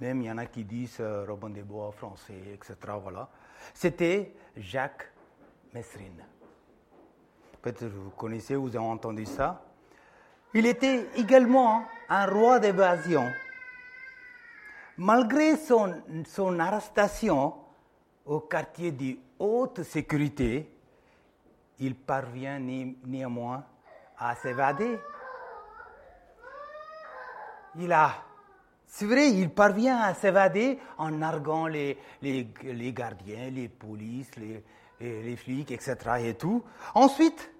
même 0.00 0.22
il 0.22 0.26
y 0.26 0.30
en 0.30 0.38
a 0.38 0.46
qui 0.46 0.64
disent 0.64 0.98
euh, 1.00 1.24
Robin 1.26 1.50
des 1.50 1.62
Bois 1.62 1.92
français, 1.92 2.40
etc. 2.54 2.74
Voilà. 3.02 3.28
C'était 3.74 4.32
Jacques 4.56 5.10
Messrine. 5.74 6.24
Peut-être 7.60 7.86
vous 7.86 8.10
connaissez, 8.10 8.54
vous 8.54 8.68
avez 8.76 8.84
entendu 8.84 9.26
ça. 9.26 9.62
Il 10.54 10.66
était 10.66 11.06
également 11.16 11.84
un 12.08 12.26
roi 12.26 12.58
d'évasion. 12.58 13.30
Malgré 14.96 15.56
son, 15.56 15.94
son 16.26 16.58
arrestation 16.58 17.54
au 18.24 18.40
quartier 18.40 18.92
de 18.92 19.16
haute 19.38 19.82
sécurité, 19.82 20.70
il 21.78 21.94
parvient 21.94 22.58
néanmoins 22.58 23.64
à 24.18 24.34
s'évader. 24.34 24.98
Il 27.76 27.92
a, 27.92 28.14
c'est 28.90 29.04
vrai, 29.04 29.30
il 29.30 29.50
parvient 29.50 29.98
à 29.98 30.14
s'évader 30.14 30.78
en 30.96 31.10
narguant 31.10 31.66
les, 31.66 31.98
les, 32.22 32.92
gardiens, 32.92 33.50
les 33.50 33.68
polices, 33.68 34.34
les, 34.36 34.64
les, 34.98 35.36
flics, 35.36 35.70
etc. 35.70 35.96
et 36.20 36.34
tout. 36.34 36.64
Ensuite, 36.94 37.52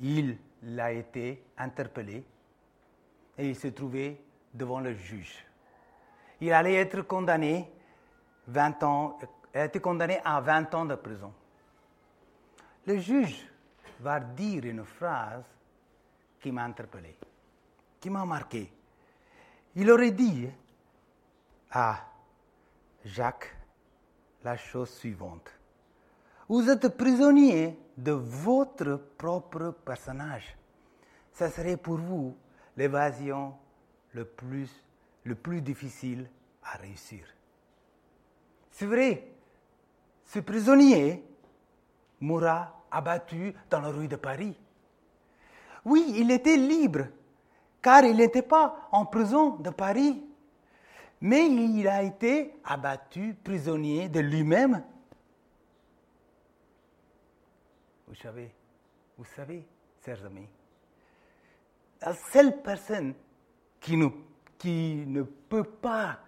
il 0.00 0.36
a 0.78 0.90
été 0.90 1.44
interpellé 1.56 2.24
et 3.38 3.48
il 3.48 3.54
s'est 3.54 3.70
trouvé 3.70 4.20
devant 4.52 4.80
le 4.80 4.94
juge. 4.94 5.46
Il 6.40 6.52
allait 6.52 6.74
être 6.74 7.02
condamné 7.02 7.70
20 8.48 8.82
ans, 8.82 9.18
a 9.54 9.64
été 9.64 9.78
condamné 9.78 10.18
à 10.24 10.40
20 10.40 10.74
ans 10.74 10.84
de 10.86 10.96
prison. 10.96 11.32
Le 12.84 12.98
juge 12.98 13.46
va 14.00 14.18
dire 14.18 14.64
une 14.64 14.84
phrase 14.84 15.44
qui 16.40 16.50
m'a 16.50 16.64
interpellé, 16.64 17.16
qui 18.00 18.10
m'a 18.10 18.24
marqué. 18.24 18.68
Il 19.74 19.90
aurait 19.90 20.10
dit 20.10 20.48
à 21.70 21.98
Jacques 23.04 23.56
la 24.44 24.56
chose 24.56 24.90
suivante. 24.90 25.50
Vous 26.48 26.68
êtes 26.68 26.88
prisonnier 26.88 27.78
de 27.96 28.12
votre 28.12 28.96
propre 29.16 29.74
personnage. 29.84 30.56
Ce 31.32 31.48
serait 31.48 31.76
pour 31.76 31.96
vous 31.96 32.36
l'évasion 32.76 33.54
le 34.12 34.24
plus, 34.24 34.70
le 35.24 35.34
plus 35.34 35.62
difficile 35.62 36.28
à 36.62 36.76
réussir. 36.76 37.24
C'est 38.70 38.86
vrai, 38.86 39.28
ce 40.24 40.40
prisonnier 40.40 41.24
mourra 42.20 42.82
abattu 42.90 43.54
dans 43.70 43.80
la 43.80 43.88
rue 43.88 44.08
de 44.08 44.16
Paris. 44.16 44.56
Oui, 45.84 46.14
il 46.16 46.30
était 46.30 46.56
libre, 46.56 47.06
car 47.82 48.04
il 48.04 48.16
n'était 48.16 48.42
pas 48.42 48.88
en 48.92 49.04
prison 49.04 49.56
de 49.56 49.70
Paris, 49.70 50.24
mais 51.20 51.46
il 51.46 51.86
a 51.88 52.02
été 52.02 52.54
abattu, 52.64 53.36
prisonnier 53.44 54.08
de 54.08 54.20
lui-même. 54.20 54.82
Vous 58.06 58.14
savez, 58.14 58.50
vous 59.18 59.24
savez, 59.24 59.66
chers 60.04 60.24
amis, 60.24 60.48
la 62.00 62.14
seule 62.14 62.60
personne 62.62 63.14
qui 63.80 63.96
ne, 63.96 65.22
peut 65.22 65.64
pas 65.64 66.18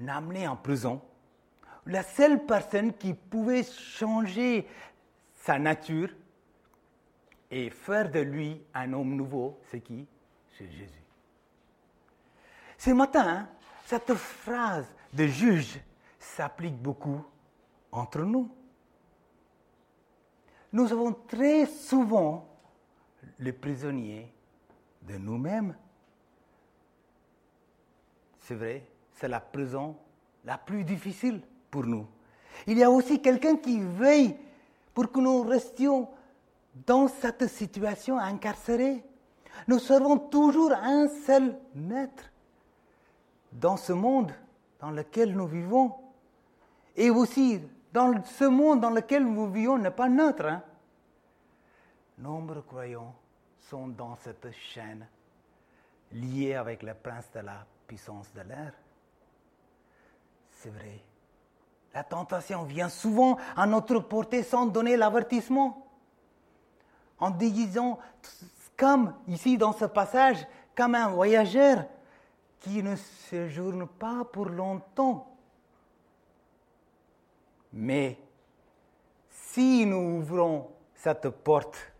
l'amener 0.00 0.48
en 0.48 0.56
prison, 0.56 1.00
la 1.86 2.02
seule 2.02 2.44
personne 2.46 2.92
qui 2.94 3.14
pouvait 3.14 3.62
changer 3.64 4.66
sa 5.34 5.58
nature 5.58 6.10
et 7.50 7.70
faire 7.70 8.10
de 8.10 8.20
lui 8.20 8.62
un 8.72 8.92
homme 8.92 9.14
nouveau, 9.14 9.60
c'est 9.70 9.80
qui? 9.80 10.06
C'est 10.56 10.70
Jésus. 10.70 11.02
Ce 12.78 12.90
matin, 12.90 13.48
cette 13.86 14.14
phrase 14.14 14.86
de 15.12 15.26
juge 15.26 15.80
s'applique 16.18 16.76
beaucoup 16.76 17.24
entre 17.90 18.20
nous. 18.20 18.50
Nous 20.72 20.92
avons 20.92 21.12
très 21.12 21.66
souvent 21.66 22.48
les 23.38 23.52
prisonniers 23.52 24.32
de 25.02 25.16
nous-mêmes. 25.16 25.76
C'est 28.40 28.54
vrai, 28.54 28.86
c'est 29.12 29.28
la 29.28 29.40
prison 29.40 29.96
la 30.44 30.58
plus 30.58 30.84
difficile 30.84 31.40
pour 31.70 31.84
nous. 31.84 32.06
Il 32.66 32.78
y 32.78 32.82
a 32.82 32.90
aussi 32.90 33.20
quelqu'un 33.20 33.56
qui 33.56 33.80
veille 33.80 34.36
pour 34.92 35.10
que 35.10 35.20
nous 35.20 35.42
restions 35.42 36.08
dans 36.86 37.08
cette 37.08 37.46
situation 37.48 38.18
incarcérée. 38.18 39.02
Nous 39.66 39.78
serons 39.78 40.18
toujours 40.18 40.72
un 40.72 41.08
seul 41.08 41.58
maître 41.74 42.24
dans 43.52 43.76
ce 43.76 43.92
monde 43.92 44.32
dans 44.80 44.90
lequel 44.90 45.34
nous 45.34 45.46
vivons. 45.46 45.94
Et 46.96 47.10
aussi, 47.10 47.60
dans 47.92 48.22
ce 48.24 48.44
monde 48.44 48.80
dans 48.80 48.90
lequel 48.90 49.24
nous 49.24 49.50
vivons 49.50 49.78
n'est 49.78 49.90
pas 49.90 50.08
neutre. 50.08 50.46
Hein. 50.46 50.62
Nombreux 52.18 52.62
croyants 52.62 53.14
sont 53.58 53.88
dans 53.88 54.16
cette 54.16 54.50
chaîne 54.52 55.06
liée 56.12 56.54
avec 56.54 56.82
le 56.82 56.94
prince 56.94 57.30
de 57.34 57.40
la 57.40 57.66
puissance 57.86 58.32
de 58.34 58.42
l'air. 58.42 58.72
C'est 60.50 60.70
vrai. 60.70 61.00
La 61.92 62.02
tentation 62.02 62.64
vient 62.64 62.88
souvent 62.88 63.38
à 63.56 63.66
notre 63.66 64.00
portée 64.00 64.42
sans 64.42 64.66
donner 64.66 64.96
l'avertissement. 64.96 65.86
En 67.18 67.30
disant, 67.30 67.98
comme 68.76 69.14
ici 69.28 69.56
dans 69.56 69.72
ce 69.72 69.84
passage, 69.84 70.46
comme 70.74 70.94
un 70.94 71.08
voyageur 71.08 71.84
qui 72.60 72.82
ne 72.82 72.96
séjourne 72.96 73.86
pas 73.86 74.24
pour 74.24 74.46
longtemps. 74.46 75.36
Mais 77.72 78.18
si 79.28 79.84
nous 79.84 80.18
ouvrons 80.18 80.70
cette 80.94 81.28
porte 81.28 81.92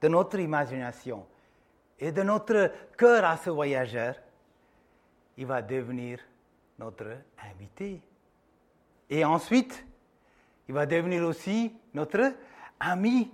de 0.00 0.08
notre 0.08 0.38
imagination 0.38 1.26
et 1.98 2.12
de 2.12 2.22
notre 2.22 2.72
cœur 2.96 3.24
à 3.24 3.36
ce 3.36 3.50
voyageur, 3.50 4.14
il 5.36 5.46
va 5.46 5.62
devenir 5.62 6.18
notre 6.78 7.16
invité. 7.50 8.00
Et 9.08 9.24
ensuite, 9.24 9.84
il 10.68 10.74
va 10.74 10.86
devenir 10.86 11.24
aussi 11.24 11.74
notre 11.94 12.34
ami. 12.78 13.30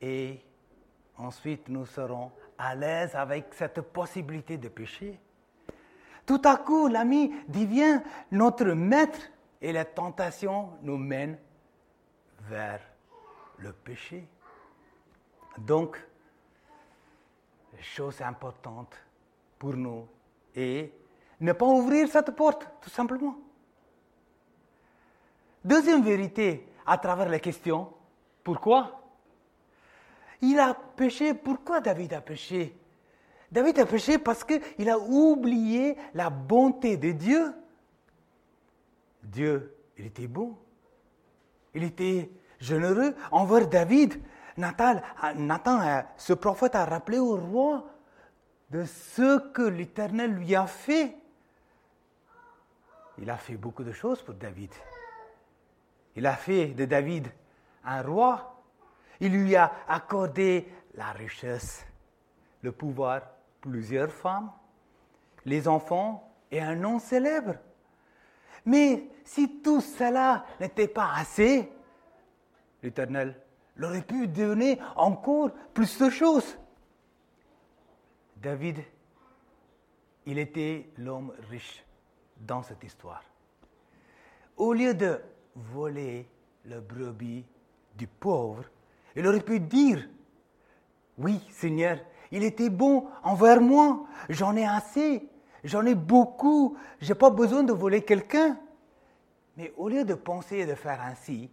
Et 0.00 0.40
ensuite, 1.16 1.68
nous 1.68 1.86
serons 1.86 2.32
à 2.58 2.74
l'aise 2.74 3.14
avec 3.14 3.52
cette 3.54 3.80
possibilité 3.80 4.58
de 4.58 4.68
pécher. 4.68 5.18
Tout 6.24 6.40
à 6.44 6.56
coup, 6.56 6.88
l'ami 6.88 7.32
devient 7.48 8.00
notre 8.30 8.66
maître 8.66 9.20
et 9.60 9.72
la 9.72 9.84
tentation 9.84 10.70
nous 10.82 10.96
mène 10.96 11.38
vers 12.48 12.80
le 13.58 13.72
péché. 13.72 14.26
Donc, 15.58 15.98
chose 17.80 18.20
importante 18.22 18.94
pour 19.58 19.74
nous 19.74 20.06
est 20.54 20.92
ne 21.40 21.52
pas 21.52 21.66
ouvrir 21.66 22.08
cette 22.08 22.30
porte, 22.36 22.68
tout 22.80 22.90
simplement. 22.90 23.36
Deuxième 25.64 26.02
vérité 26.02 26.68
à 26.86 26.98
travers 26.98 27.28
la 27.28 27.40
question, 27.40 27.92
pourquoi? 28.44 29.01
Il 30.42 30.58
a 30.58 30.74
péché, 30.74 31.34
pourquoi 31.34 31.80
David 31.80 32.12
a 32.12 32.20
péché? 32.20 32.76
David 33.50 33.78
a 33.78 33.86
péché 33.86 34.18
parce 34.18 34.44
qu'il 34.44 34.90
a 34.90 34.98
oublié 34.98 35.96
la 36.14 36.30
bonté 36.30 36.96
de 36.96 37.12
Dieu. 37.12 37.54
Dieu, 39.22 39.76
il 39.96 40.06
était 40.06 40.26
bon. 40.26 40.56
Il 41.74 41.84
était 41.84 42.30
généreux 42.58 43.14
envers 43.30 43.68
David. 43.68 44.20
Nathan, 44.56 45.00
Nathan, 45.36 46.02
ce 46.16 46.32
prophète 46.32 46.74
a 46.74 46.84
rappelé 46.84 47.18
au 47.18 47.36
roi 47.36 47.86
de 48.70 48.84
ce 48.84 49.38
que 49.52 49.62
l'Éternel 49.62 50.32
lui 50.32 50.54
a 50.54 50.66
fait. 50.66 51.16
Il 53.18 53.30
a 53.30 53.36
fait 53.36 53.56
beaucoup 53.56 53.84
de 53.84 53.92
choses 53.92 54.22
pour 54.22 54.34
David. 54.34 54.72
Il 56.16 56.26
a 56.26 56.34
fait 56.34 56.68
de 56.68 56.84
David 56.84 57.28
un 57.84 58.02
roi. 58.02 58.61
Il 59.22 59.40
lui 59.40 59.54
a 59.54 59.72
accordé 59.86 60.66
la 60.94 61.12
richesse, 61.12 61.86
le 62.60 62.72
pouvoir, 62.72 63.22
plusieurs 63.60 64.10
femmes, 64.10 64.50
les 65.44 65.68
enfants 65.68 66.28
et 66.50 66.60
un 66.60 66.74
nom 66.74 66.98
célèbre. 66.98 67.54
Mais 68.64 69.08
si 69.24 69.60
tout 69.62 69.80
cela 69.80 70.44
n'était 70.58 70.88
pas 70.88 71.12
assez, 71.14 71.70
l'Éternel 72.82 73.40
aurait 73.80 74.02
pu 74.02 74.26
donner 74.26 74.80
encore 74.96 75.52
plus 75.72 75.98
de 75.98 76.10
choses. 76.10 76.58
David, 78.38 78.82
il 80.26 80.36
était 80.40 80.90
l'homme 80.98 81.32
riche 81.48 81.84
dans 82.40 82.64
cette 82.64 82.82
histoire. 82.82 83.22
Au 84.56 84.72
lieu 84.72 84.94
de 84.94 85.20
voler 85.54 86.28
le 86.64 86.80
brebis 86.80 87.44
du 87.94 88.08
pauvre, 88.08 88.64
il 89.16 89.26
aurait 89.26 89.40
pu 89.40 89.60
dire, 89.60 90.08
oui 91.18 91.40
Seigneur, 91.50 91.98
il 92.30 92.42
était 92.42 92.70
bon 92.70 93.08
envers 93.22 93.60
moi, 93.60 94.06
j'en 94.28 94.56
ai 94.56 94.66
assez, 94.66 95.28
j'en 95.64 95.84
ai 95.84 95.94
beaucoup, 95.94 96.76
je 97.00 97.08
n'ai 97.08 97.14
pas 97.14 97.30
besoin 97.30 97.62
de 97.62 97.72
voler 97.72 98.02
quelqu'un. 98.02 98.58
Mais 99.56 99.72
au 99.76 99.88
lieu 99.88 100.04
de 100.04 100.14
penser 100.14 100.58
et 100.58 100.66
de 100.66 100.74
faire 100.74 101.00
ainsi, 101.02 101.50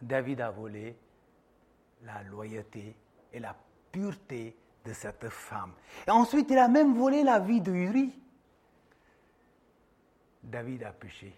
David 0.00 0.40
a 0.40 0.50
volé 0.50 0.96
la 2.04 2.22
loyauté 2.22 2.96
et 3.32 3.38
la 3.38 3.54
pureté 3.92 4.56
de 4.84 4.92
cette 4.92 5.28
femme. 5.28 5.72
Et 6.06 6.10
ensuite, 6.10 6.50
il 6.50 6.58
a 6.58 6.68
même 6.68 6.94
volé 6.94 7.22
la 7.22 7.38
vie 7.38 7.60
de 7.60 7.72
Uri. 7.72 8.18
David 10.42 10.82
a 10.82 10.92
péché 10.92 11.32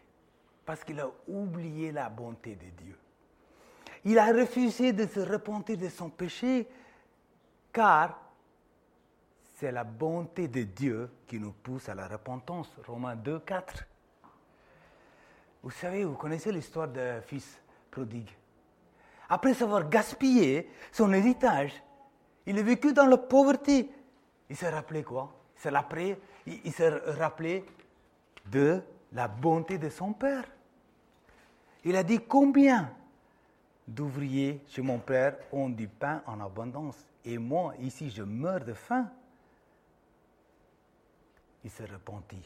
parce 0.64 0.82
qu'il 0.82 0.98
a 1.00 1.10
oublié 1.28 1.92
la 1.92 2.08
bonté 2.08 2.54
de 2.54 2.82
Dieu. 2.82 2.96
Il 4.04 4.18
a 4.18 4.26
refusé 4.26 4.92
de 4.92 5.06
se 5.06 5.20
repentir 5.20 5.78
de 5.78 5.88
son 5.88 6.10
péché 6.10 6.68
car 7.72 8.20
c'est 9.54 9.72
la 9.72 9.84
bonté 9.84 10.48
de 10.48 10.62
Dieu 10.62 11.10
qui 11.26 11.38
nous 11.38 11.52
pousse 11.52 11.88
à 11.88 11.94
la 11.94 12.06
repentance. 12.06 12.70
Romains 12.86 13.16
2, 13.16 13.40
4. 13.40 13.84
Vous 15.62 15.70
savez, 15.70 16.04
vous 16.04 16.14
connaissez 16.14 16.52
l'histoire 16.52 16.88
d'un 16.88 17.22
fils 17.22 17.58
prodigue. 17.90 18.30
Après 19.28 19.62
avoir 19.62 19.88
gaspillé 19.88 20.70
son 20.92 21.12
héritage, 21.12 21.72
il 22.46 22.58
a 22.58 22.62
vécu 22.62 22.92
dans 22.92 23.06
la 23.06 23.16
pauvreté. 23.16 23.90
Il 24.50 24.56
s'est 24.56 24.68
rappelé 24.68 25.02
quoi? 25.02 25.32
Il 26.46 26.72
s'est 26.72 26.88
rappelé 26.88 27.64
de 28.44 28.82
la 29.12 29.28
bonté 29.28 29.78
de 29.78 29.88
son 29.88 30.12
père. 30.12 30.44
Il 31.84 31.96
a 31.96 32.02
dit 32.02 32.20
combien 32.20 32.92
d'ouvriers 33.86 34.60
chez 34.68 34.82
mon 34.82 34.98
père 34.98 35.36
ont 35.52 35.68
du 35.68 35.88
pain 35.88 36.22
en 36.26 36.40
abondance 36.40 37.06
et 37.24 37.38
moi 37.38 37.74
ici 37.80 38.10
je 38.10 38.22
meurs 38.22 38.64
de 38.64 38.72
faim. 38.72 39.10
Il 41.64 41.70
s'est 41.70 41.86
repenti 41.86 42.38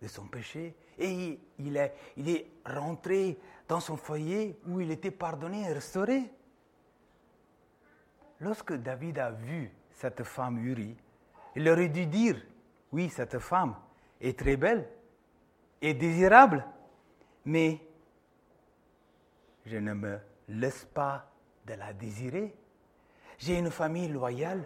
de 0.00 0.08
son 0.08 0.26
péché 0.26 0.74
et 0.98 1.38
il 1.58 1.76
est, 1.76 1.94
il 2.16 2.28
est 2.28 2.46
rentré 2.66 3.38
dans 3.68 3.80
son 3.80 3.96
foyer 3.96 4.58
où 4.66 4.80
il 4.80 4.90
était 4.90 5.10
pardonné 5.10 5.62
et 5.62 5.72
restauré. 5.72 6.22
Lorsque 8.40 8.74
David 8.74 9.18
a 9.18 9.30
vu 9.30 9.70
cette 9.92 10.24
femme 10.24 10.58
Uri, 10.58 10.96
il 11.54 11.68
aurait 11.68 11.88
dû 11.88 12.06
dire, 12.06 12.36
oui, 12.90 13.08
cette 13.08 13.38
femme 13.38 13.76
est 14.20 14.38
très 14.38 14.56
belle 14.56 14.88
et 15.80 15.94
désirable, 15.94 16.64
mais 17.44 17.80
je 19.64 19.76
ne 19.76 19.94
me 19.94 20.18
laisse 20.52 20.86
pas 20.92 21.30
de 21.66 21.74
la 21.74 21.92
désirer. 21.92 22.54
J'ai 23.38 23.58
une 23.58 23.70
famille 23.70 24.08
loyale, 24.08 24.64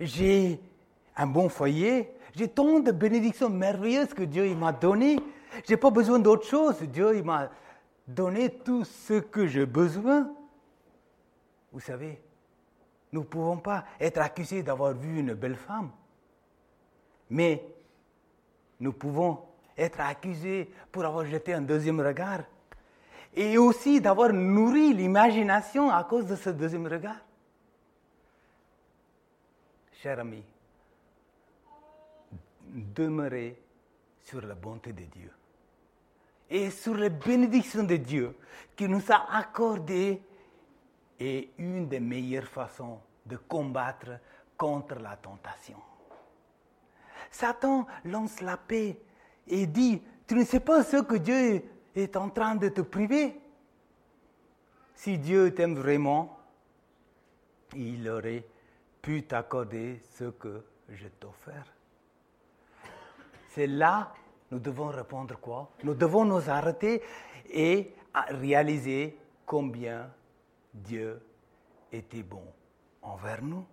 j'ai 0.00 0.60
un 1.16 1.26
bon 1.26 1.48
foyer, 1.48 2.12
j'ai 2.34 2.48
tant 2.48 2.80
de 2.80 2.90
bénédictions 2.90 3.48
merveilleuses 3.48 4.14
que 4.14 4.22
Dieu 4.22 4.54
m'a 4.54 4.72
données. 4.72 5.18
Je 5.66 5.72
n'ai 5.72 5.76
pas 5.76 5.90
besoin 5.90 6.18
d'autre 6.18 6.46
chose. 6.46 6.80
Dieu 6.82 7.22
m'a 7.22 7.50
donné 8.06 8.50
tout 8.50 8.84
ce 8.84 9.14
que 9.20 9.46
j'ai 9.46 9.66
besoin. 9.66 10.30
Vous 11.72 11.80
savez, 11.80 12.20
nous 13.12 13.20
ne 13.20 13.26
pouvons 13.26 13.58
pas 13.58 13.84
être 14.00 14.18
accusés 14.18 14.62
d'avoir 14.62 14.94
vu 14.94 15.20
une 15.20 15.34
belle 15.34 15.56
femme, 15.56 15.90
mais 17.30 17.64
nous 18.80 18.92
pouvons 18.92 19.40
être 19.76 20.00
accusés 20.00 20.70
pour 20.90 21.04
avoir 21.04 21.24
jeté 21.24 21.52
un 21.54 21.62
deuxième 21.62 22.00
regard 22.00 22.40
et 23.34 23.56
aussi 23.58 24.00
d'avoir 24.00 24.32
nourri 24.32 24.92
l'imagination 24.92 25.90
à 25.90 26.04
cause 26.04 26.26
de 26.26 26.36
ce 26.36 26.50
deuxième 26.50 26.86
regard. 26.86 27.20
Cher 30.02 30.18
ami, 30.18 30.42
demeurez 32.68 33.56
sur 34.24 34.40
la 34.42 34.54
bonté 34.54 34.92
de 34.92 35.04
Dieu 35.04 35.30
et 36.50 36.70
sur 36.70 36.94
les 36.94 37.10
bénédictions 37.10 37.84
de 37.84 37.96
Dieu 37.96 38.36
qui 38.76 38.88
nous 38.88 39.02
a 39.10 39.36
accordées 39.36 40.20
est 41.18 41.50
une 41.58 41.88
des 41.88 42.00
meilleures 42.00 42.48
façons 42.48 42.98
de 43.24 43.36
combattre 43.36 44.18
contre 44.56 44.96
la 44.96 45.16
tentation. 45.16 45.78
Satan 47.30 47.86
lance 48.04 48.40
la 48.40 48.56
paix 48.56 48.98
et 49.46 49.66
dit, 49.66 50.02
tu 50.26 50.34
ne 50.34 50.44
sais 50.44 50.60
pas 50.60 50.82
ce 50.82 50.98
que 50.98 51.16
Dieu 51.16 51.62
est 51.94 52.16
en 52.16 52.30
train 52.30 52.54
de 52.54 52.68
te 52.68 52.80
priver. 52.80 53.40
Si 54.94 55.18
Dieu 55.18 55.54
t'aime 55.54 55.74
vraiment, 55.74 56.38
il 57.74 58.08
aurait 58.08 58.44
pu 59.00 59.24
t'accorder 59.24 60.00
ce 60.12 60.24
que 60.24 60.64
je 60.88 61.08
t'offre. 61.08 61.50
C'est 63.48 63.66
là, 63.66 64.14
nous 64.50 64.58
devons 64.58 64.88
répondre 64.88 65.38
quoi? 65.38 65.70
Nous 65.82 65.94
devons 65.94 66.24
nous 66.24 66.48
arrêter 66.48 67.02
et 67.50 67.92
réaliser 68.28 69.18
combien 69.44 70.10
Dieu 70.72 71.20
était 71.90 72.22
bon 72.22 72.44
envers 73.02 73.42
nous. 73.42 73.64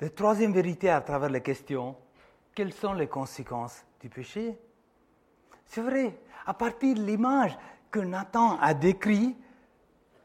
La 0.00 0.10
troisième 0.10 0.52
vérité 0.52 0.90
à 0.90 1.00
travers 1.00 1.30
les 1.30 1.42
questions, 1.42 1.96
quelles 2.54 2.72
sont 2.72 2.92
les 2.92 3.08
conséquences 3.08 3.84
du 4.00 4.08
péché? 4.08 4.58
C'est 5.66 5.82
vrai, 5.82 6.18
à 6.46 6.54
partir 6.54 6.94
de 6.94 7.02
l'image 7.02 7.56
que 7.90 7.98
Nathan 8.00 8.58
a 8.60 8.74
décrite, 8.74 9.36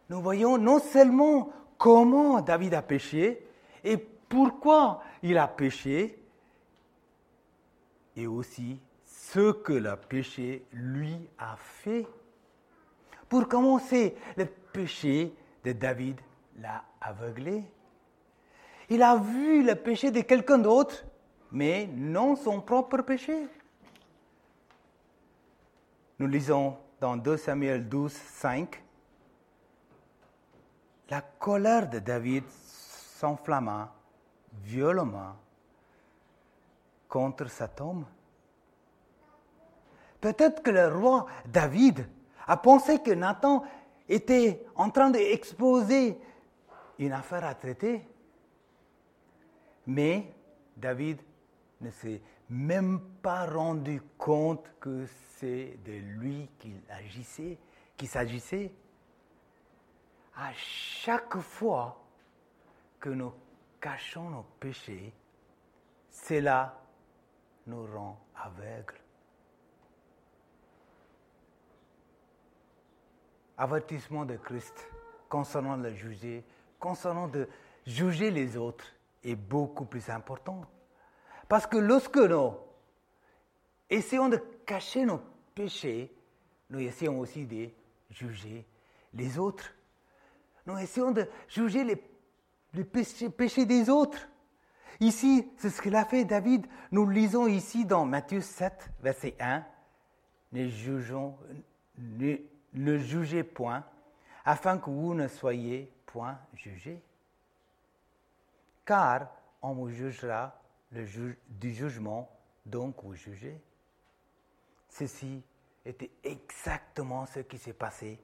nous 0.09 0.21
voyons 0.21 0.57
non 0.57 0.79
seulement 0.79 1.51
comment 1.77 2.41
David 2.41 2.73
a 2.73 2.81
péché 2.81 3.45
et 3.83 3.97
pourquoi 3.97 5.03
il 5.23 5.37
a 5.37 5.47
péché, 5.47 6.17
et 8.15 8.27
aussi 8.27 8.79
ce 9.05 9.51
que 9.51 9.73
le 9.73 9.95
péché 9.95 10.65
lui 10.71 11.17
a 11.37 11.55
fait. 11.57 12.07
Pour 13.29 13.47
commencer, 13.47 14.15
le 14.35 14.45
péché 14.45 15.33
de 15.63 15.71
David 15.71 16.19
l'a 16.59 16.83
aveuglé. 16.99 17.63
Il 18.89 19.03
a 19.03 19.15
vu 19.15 19.63
le 19.63 19.75
péché 19.75 20.11
de 20.11 20.21
quelqu'un 20.21 20.57
d'autre, 20.57 21.05
mais 21.51 21.87
non 21.95 22.35
son 22.35 22.61
propre 22.61 23.01
péché. 23.01 23.47
Nous 26.21 26.27
lisons 26.27 26.77
dans 26.99 27.17
2 27.17 27.35
Samuel 27.35 27.89
12, 27.89 28.13
5, 28.13 28.83
La 31.09 31.21
colère 31.21 31.89
de 31.89 31.97
David 31.97 32.43
s'enflamma 32.47 33.91
violemment 34.63 35.35
contre 37.09 37.49
cet 37.49 37.81
homme. 37.81 38.05
Peut-être 40.19 40.61
que 40.61 40.69
le 40.69 40.89
roi 40.89 41.25
David 41.47 42.07
a 42.45 42.55
pensé 42.55 42.99
que 43.01 43.09
Nathan 43.09 43.63
était 44.07 44.63
en 44.75 44.91
train 44.91 45.09
d'exposer 45.09 46.19
une 46.99 47.13
affaire 47.13 47.45
à 47.45 47.55
traiter. 47.55 48.07
Mais 49.87 50.31
David 50.77 51.19
ne 51.81 51.89
s'est 51.89 52.21
même 52.51 52.99
pas 53.21 53.45
rendu 53.45 54.01
compte 54.17 54.69
que 54.79 55.05
c'est 55.37 55.79
de 55.85 55.93
lui 55.93 56.49
qu'il 56.59 56.81
agissait, 56.89 57.57
qu'il 57.95 58.09
s'agissait. 58.09 58.73
À 60.35 60.51
chaque 60.53 61.37
fois 61.39 62.03
que 62.99 63.09
nous 63.09 63.33
cachons 63.79 64.29
nos 64.29 64.45
péchés, 64.59 65.13
cela 66.09 66.77
nous 67.67 67.85
rend 67.85 68.19
aveugles. 68.35 69.01
avertissement 73.61 74.25
de 74.25 74.37
Christ 74.37 74.87
concernant 75.29 75.77
le 75.77 75.93
juger, 75.93 76.43
concernant 76.79 77.27
de 77.27 77.47
juger 77.85 78.31
les 78.31 78.57
autres 78.57 78.85
est 79.23 79.35
beaucoup 79.35 79.85
plus 79.85 80.09
important. 80.09 80.65
Parce 81.51 81.67
que 81.67 81.75
lorsque 81.75 82.15
nous 82.15 82.53
essayons 83.89 84.29
de 84.29 84.37
cacher 84.65 85.03
nos 85.03 85.19
péchés, 85.53 86.09
nous 86.69 86.79
essayons 86.79 87.19
aussi 87.19 87.45
de 87.45 87.67
juger 88.09 88.65
les 89.13 89.37
autres. 89.37 89.75
Nous 90.65 90.77
essayons 90.77 91.11
de 91.11 91.27
juger 91.49 91.83
les, 91.83 92.85
péchés, 92.85 93.65
des 93.65 93.89
autres. 93.89 94.29
Ici, 95.01 95.45
c'est 95.57 95.69
ce 95.69 95.81
qu'il 95.81 95.93
a 95.97 96.05
fait 96.05 96.23
David. 96.23 96.67
Nous 96.89 97.05
lisons 97.09 97.47
ici 97.47 97.83
dans 97.83 98.05
Matthieu 98.05 98.39
7, 98.39 98.89
verset 99.01 99.35
1. 99.37 99.65
Ne 100.53 100.69
jugeons, 100.69 101.37
ne 101.97 102.97
jugez 102.97 103.43
point, 103.43 103.83
afin 104.45 104.77
que 104.77 104.89
vous 104.89 105.13
ne 105.13 105.27
soyez 105.27 105.91
point 106.05 106.39
jugés. 106.53 107.03
Car 108.85 109.27
on 109.61 109.73
vous 109.73 109.89
jugera 109.89 110.60
le 110.91 111.35
du 111.47 111.73
jugement, 111.73 112.29
donc 112.65 113.03
vous 113.03 113.13
jugez. 113.13 113.59
Ceci 114.89 115.43
était 115.85 116.11
exactement 116.23 117.25
ce 117.25 117.39
qui 117.39 117.57
s'est 117.57 117.73
passé 117.73 118.19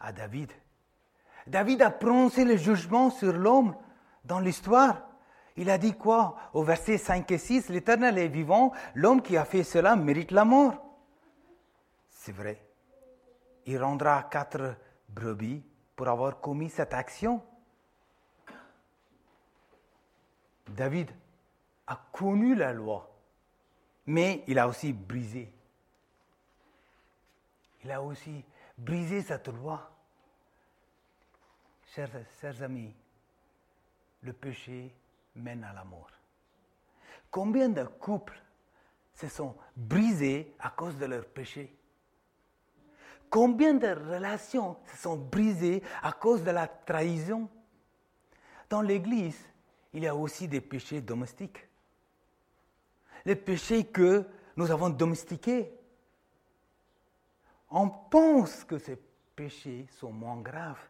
à 0.00 0.12
David. 0.12 0.52
David 1.46 1.82
a 1.82 1.90
prononcé 1.90 2.44
le 2.44 2.56
jugement 2.56 3.10
sur 3.10 3.32
l'homme 3.32 3.76
dans 4.24 4.40
l'histoire. 4.40 5.02
Il 5.56 5.70
a 5.70 5.78
dit 5.78 5.94
quoi? 5.94 6.36
Au 6.52 6.62
verset 6.62 6.98
5 6.98 7.30
et 7.30 7.38
6, 7.38 7.68
l'Éternel 7.68 8.18
est 8.18 8.28
vivant, 8.28 8.72
l'homme 8.94 9.22
qui 9.22 9.36
a 9.36 9.44
fait 9.44 9.62
cela 9.62 9.96
mérite 9.96 10.30
la 10.30 10.44
mort. 10.44 10.82
C'est 12.10 12.32
vrai 12.32 12.64
il 13.66 13.82
rendra 13.82 14.24
quatre 14.24 14.76
brebis 15.08 15.62
pour 15.96 16.08
avoir 16.08 16.40
commis 16.40 16.70
cette 16.70 16.94
action. 16.94 17.42
David 20.68 21.10
a 21.86 21.96
connu 22.12 22.54
la 22.54 22.72
loi, 22.72 23.10
mais 24.06 24.42
il 24.46 24.58
a 24.58 24.68
aussi 24.68 24.92
brisé. 24.92 25.52
Il 27.84 27.90
a 27.90 28.02
aussi 28.02 28.44
brisé 28.78 29.22
cette 29.22 29.48
loi. 29.48 29.90
Chers, 31.94 32.62
amis, 32.62 32.92
le 34.22 34.32
péché 34.32 34.92
mène 35.36 35.62
à 35.64 35.72
la 35.72 35.84
mort. 35.84 36.10
Combien 37.30 37.68
de 37.68 37.84
couples 37.84 38.40
se 39.14 39.28
sont 39.28 39.54
brisés 39.76 40.54
à 40.58 40.70
cause 40.70 40.96
de 40.96 41.06
leur 41.06 41.26
péché? 41.26 41.72
Combien 43.30 43.74
de 43.74 43.88
relations 43.88 44.76
se 44.86 44.96
sont 44.96 45.16
brisées 45.16 45.82
à 46.02 46.12
cause 46.12 46.42
de 46.42 46.50
la 46.50 46.66
trahison? 46.66 47.48
Dans 48.70 48.80
l'Église, 48.80 49.38
il 49.92 50.02
y 50.02 50.08
a 50.08 50.14
aussi 50.16 50.48
des 50.48 50.60
péchés 50.60 51.00
domestiques. 51.00 51.66
Les 53.24 53.36
péchés 53.36 53.84
que 53.84 54.24
nous 54.56 54.70
avons 54.70 54.90
domestiqués. 54.90 55.72
On 57.70 57.88
pense 57.88 58.64
que 58.64 58.78
ces 58.78 58.98
péchés 59.34 59.86
sont 59.98 60.12
moins 60.12 60.40
graves. 60.40 60.88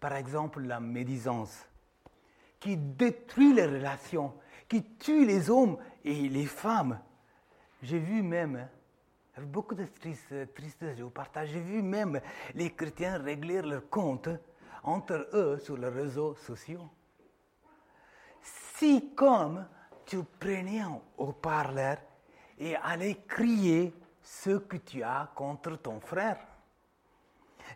Par 0.00 0.14
exemple, 0.14 0.60
la 0.62 0.80
médisance, 0.80 1.66
qui 2.58 2.76
détruit 2.76 3.54
les 3.54 3.66
relations, 3.66 4.34
qui 4.68 4.82
tue 4.98 5.24
les 5.24 5.48
hommes 5.50 5.78
et 6.04 6.28
les 6.28 6.46
femmes. 6.46 7.00
J'ai 7.82 7.98
vu 7.98 8.22
même, 8.22 8.68
avec 9.36 9.50
beaucoup 9.50 9.74
de 9.74 9.84
tristesse, 9.84 10.96
je 10.96 11.02
vous 11.02 11.10
partage, 11.10 11.50
j'ai 11.50 11.60
vu 11.60 11.82
même 11.82 12.20
les 12.54 12.70
chrétiens 12.70 13.18
régler 13.18 13.62
leurs 13.62 13.88
comptes 13.88 14.30
entre 14.82 15.28
eux 15.32 15.58
sur 15.58 15.76
les 15.76 15.88
réseaux 15.88 16.34
sociaux. 16.34 16.88
Si 18.42 19.14
comme 19.14 19.66
tu 20.06 20.22
prenais 20.22 20.80
un 20.80 21.00
haut-parleur 21.18 21.98
et 22.58 22.76
allais 22.76 23.22
crier 23.28 23.92
ce 24.22 24.58
que 24.58 24.78
tu 24.78 25.02
as 25.02 25.30
contre 25.34 25.76
ton 25.76 26.00
frère, 26.00 26.38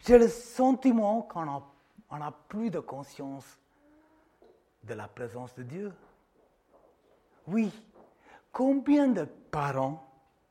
j'ai 0.01 0.19
le 0.19 0.29
sentiment 0.29 1.23
qu'on 1.23 1.49
a 1.51 1.63
on 2.11 2.19
n'a 2.19 2.33
plus 2.33 2.71
de 2.71 2.81
conscience 2.81 3.59
de 4.83 4.95
la 4.95 5.07
présence 5.07 5.55
de 5.55 5.63
Dieu. 5.63 5.93
Oui, 7.47 7.73
combien 8.53 9.09
de 9.09 9.25
parents 9.25 10.07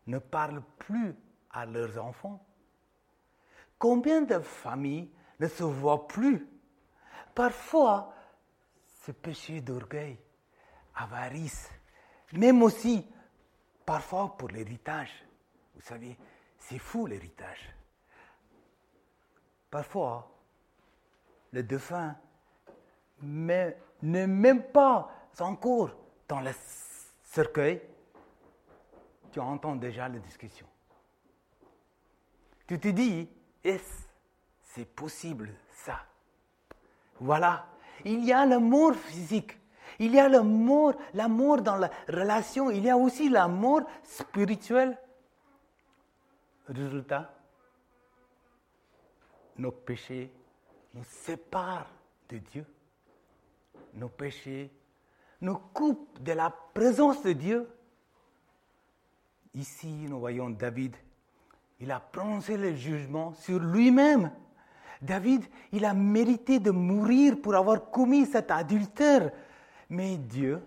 ne 0.08 0.20
parlent 0.20 0.64
plus 0.78 1.16
à 1.52 1.66
leurs 1.66 2.04
enfants? 2.04 2.44
Combien 3.78 4.22
de 4.22 4.40
familles 4.40 5.12
ne 5.40 5.48
se 5.48 5.64
voient 5.64 6.08
plus? 6.08 6.48
Parfois, 7.36 8.14
ce 9.06 9.12
péché 9.12 9.62
d'orgueil, 9.62 10.18
avarice, 11.02 11.70
même 12.34 12.62
aussi 12.62 13.06
parfois 13.86 14.36
pour 14.38 14.50
l'héritage. 14.50 15.26
Vous 15.76 15.82
savez, 15.82 16.18
c'est 16.58 16.78
fou 16.78 17.06
l'héritage. 17.06 17.74
Parfois, 19.70 20.32
le 21.52 21.64
défunt 21.64 22.16
n'est 23.22 23.78
même 24.02 24.64
pas 24.72 25.10
encore 25.40 25.92
dans 26.28 26.42
le 26.42 26.52
cercueil, 27.24 27.82
tu 29.32 29.40
entends 29.40 29.76
déjà 29.76 30.10
la 30.10 30.20
discussion. 30.20 30.68
Tu 32.68 32.80
te 32.80 32.88
dis, 32.90 33.30
est-ce 33.64 34.08
c'est 34.62 34.86
possible 34.86 35.52
ça? 35.72 36.06
Voilà, 37.20 37.68
il 38.06 38.24
y 38.24 38.32
a 38.32 38.46
l'amour 38.46 38.96
physique, 38.96 39.59
il 39.98 40.14
y 40.14 40.20
a 40.20 40.30
l'amour, 40.30 40.94
l'amour 41.14 41.62
dans 41.62 41.78
la 41.78 41.90
relation, 42.08 42.70
il 42.70 42.84
y 42.84 42.90
a 42.90 42.98
aussi 42.98 43.30
l'amour 43.30 43.82
spirituel. 44.04 44.98
Résultat, 46.68 47.34
nos 49.58 49.72
péchés 49.72 50.32
nous 50.94 51.04
sépare 51.04 51.88
de 52.30 52.38
Dieu. 52.38 52.66
Nos 53.96 54.10
péchés 54.10 54.72
nous 55.42 55.58
coupent 55.74 56.22
de 56.22 56.34
la 56.34 56.54
présence 56.74 57.24
de 57.24 57.34
Dieu. 57.34 57.70
Ici, 59.54 60.06
nous 60.08 60.20
voyons 60.20 60.50
David. 60.50 60.96
Il 61.80 61.92
a 61.92 62.00
prononcé 62.00 62.58
le 62.58 62.76
jugement 62.76 63.34
sur 63.34 63.60
lui-même. 63.60 64.32
David, 65.02 65.46
il 65.72 65.86
a 65.86 65.94
mérité 65.94 66.60
de 66.60 66.72
mourir 66.72 67.40
pour 67.42 67.56
avoir 67.56 67.90
commis 67.90 68.26
cet 68.26 68.52
adultère. 68.52 69.32
Mais 69.90 70.18
Dieu, 70.18 70.62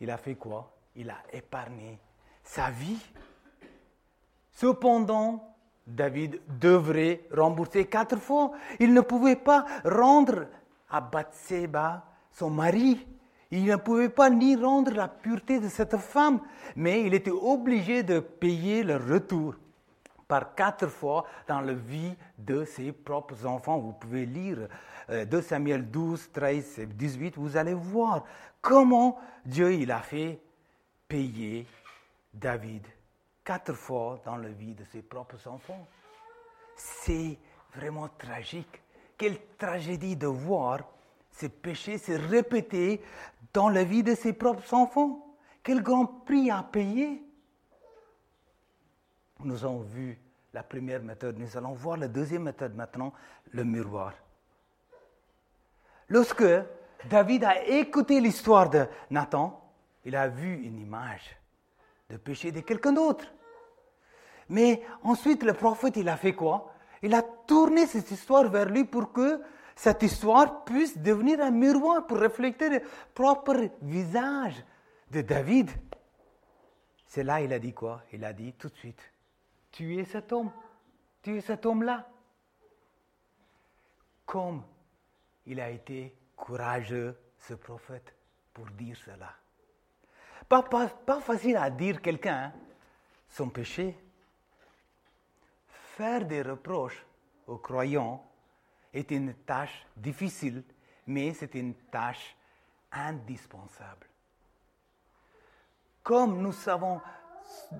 il 0.00 0.10
a 0.10 0.16
fait 0.16 0.36
quoi? 0.36 0.72
Il 0.94 1.10
a 1.10 1.18
épargné 1.32 1.98
sa 2.42 2.70
vie. 2.70 2.98
Cependant, 4.52 5.56
David 5.86 6.40
devrait 6.60 7.22
rembourser 7.32 7.86
quatre 7.86 8.18
fois. 8.18 8.52
Il 8.78 8.92
ne 8.92 9.00
pouvait 9.00 9.36
pas 9.36 9.64
rendre 9.84 10.46
à 10.90 11.00
Bathsheba 11.00 12.04
son 12.30 12.50
mari. 12.50 13.06
Il 13.50 13.64
ne 13.64 13.76
pouvait 13.76 14.10
pas 14.10 14.28
ni 14.28 14.56
rendre 14.56 14.92
la 14.92 15.08
pureté 15.08 15.58
de 15.58 15.68
cette 15.68 15.96
femme, 15.96 16.40
mais 16.76 17.02
il 17.02 17.14
était 17.14 17.30
obligé 17.30 18.02
de 18.02 18.20
payer 18.20 18.82
le 18.82 18.96
retour 18.96 19.54
par 20.28 20.54
quatre 20.54 20.86
fois 20.86 21.24
dans 21.48 21.60
la 21.60 21.72
vie 21.72 22.14
de 22.36 22.64
ses 22.64 22.92
propres 22.92 23.46
enfants. 23.46 23.78
Vous 23.78 23.92
pouvez 23.92 24.26
lire 24.26 24.68
2 25.08 25.14
euh, 25.14 25.42
Samuel 25.42 25.90
12, 25.90 26.30
13 26.32 26.78
et 26.80 26.86
18, 26.86 27.36
vous 27.36 27.56
allez 27.56 27.74
voir 27.74 28.24
comment 28.60 29.18
Dieu 29.44 29.72
il 29.72 29.90
a 29.90 30.02
fait 30.02 30.38
payer 31.08 31.66
David 32.32 32.86
quatre 33.48 33.72
fois 33.72 34.20
dans 34.26 34.36
la 34.36 34.50
vie 34.50 34.74
de 34.74 34.84
ses 34.84 35.00
propres 35.00 35.48
enfants. 35.48 35.86
C'est 36.76 37.38
vraiment 37.74 38.08
tragique. 38.18 38.82
Quelle 39.16 39.38
tragédie 39.56 40.16
de 40.16 40.26
voir 40.26 40.80
ces 41.30 41.48
péchés 41.48 41.96
se 41.96 42.12
répéter 42.12 43.00
dans 43.54 43.70
la 43.70 43.84
vie 43.84 44.02
de 44.02 44.14
ses 44.14 44.34
propres 44.34 44.74
enfants. 44.74 45.24
Quel 45.62 45.82
grand 45.82 46.04
prix 46.04 46.50
à 46.50 46.62
payer. 46.62 47.22
Nous 49.44 49.64
avons 49.64 49.80
vu 49.80 50.18
la 50.52 50.62
première 50.62 51.02
méthode, 51.02 51.38
nous 51.38 51.56
allons 51.56 51.72
voir 51.72 51.96
la 51.96 52.08
deuxième 52.08 52.44
méthode 52.44 52.74
maintenant, 52.74 53.12
le 53.52 53.64
miroir. 53.64 54.14
Lorsque 56.08 56.44
David 57.08 57.44
a 57.44 57.64
écouté 57.64 58.20
l'histoire 58.20 58.70
de 58.70 58.86
Nathan, 59.10 59.62
il 60.04 60.16
a 60.16 60.28
vu 60.28 60.54
une 60.62 60.78
image 60.78 61.36
de 62.10 62.16
péché 62.16 62.50
de 62.50 62.60
quelqu'un 62.60 62.92
d'autre. 62.92 63.26
Mais 64.48 64.82
ensuite, 65.02 65.42
le 65.42 65.52
prophète, 65.52 65.96
il 65.96 66.08
a 66.08 66.16
fait 66.16 66.32
quoi? 66.32 66.72
Il 67.02 67.14
a 67.14 67.22
tourné 67.22 67.86
cette 67.86 68.10
histoire 68.10 68.48
vers 68.48 68.66
lui 68.66 68.84
pour 68.84 69.12
que 69.12 69.40
cette 69.76 70.02
histoire 70.02 70.64
puisse 70.64 70.98
devenir 70.98 71.40
un 71.40 71.50
miroir 71.50 72.06
pour 72.06 72.18
refléter 72.18 72.68
le 72.68 72.82
propre 73.14 73.70
visage 73.82 74.64
de 75.10 75.20
David. 75.20 75.70
C'est 77.06 77.22
là 77.22 77.40
il 77.40 77.52
a 77.52 77.58
dit 77.58 77.72
quoi? 77.72 78.02
Il 78.12 78.24
a 78.24 78.32
dit 78.32 78.54
tout 78.54 78.68
de 78.68 78.74
suite, 78.74 79.00
tu 79.72 79.98
es 79.98 80.04
cet 80.04 80.32
homme, 80.32 80.50
tu 81.22 81.36
es 81.36 81.40
cet 81.40 81.66
homme-là. 81.66 82.08
Comme 84.26 84.62
il 85.46 85.60
a 85.60 85.70
été 85.70 86.14
courageux, 86.36 87.18
ce 87.38 87.54
prophète, 87.54 88.14
pour 88.52 88.66
dire 88.66 88.96
cela. 88.96 89.34
Pas, 90.48 91.20
facile 91.20 91.56
à 91.56 91.70
dire 91.70 92.00
quelqu'un 92.00 92.44
hein, 92.44 92.52
son 93.28 93.48
péché, 93.50 93.96
faire 95.68 96.24
des 96.24 96.42
reproches 96.42 97.04
aux 97.46 97.58
croyants 97.58 98.24
est 98.92 99.10
une 99.10 99.34
tâche 99.34 99.86
difficile, 99.96 100.64
mais 101.06 101.34
c'est 101.34 101.54
une 101.54 101.74
tâche 101.74 102.36
indispensable. 102.90 104.06
Comme 106.02 106.40
nous, 106.40 106.52
savons, 106.52 107.00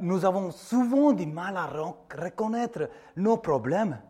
nous 0.00 0.24
avons 0.24 0.50
souvent 0.50 1.12
du 1.12 1.26
mal 1.26 1.56
à 1.56 1.66
reconnaître 1.66 2.90
nos 3.16 3.38
problèmes, 3.38 4.00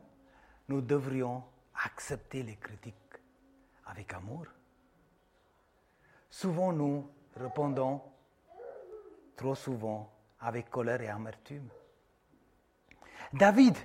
nous 0.68 0.80
devrions 0.80 1.42
accepter 1.84 2.42
les 2.42 2.56
critiques 2.56 2.94
avec 3.86 4.12
amour. 4.12 4.46
Souvent 6.30 6.72
nous 6.72 7.08
répondons 7.36 8.00
trop 9.36 9.54
souvent 9.54 10.10
avec 10.40 10.70
colère 10.70 11.00
et 11.00 11.08
amertume. 11.08 11.68
David 13.32 13.76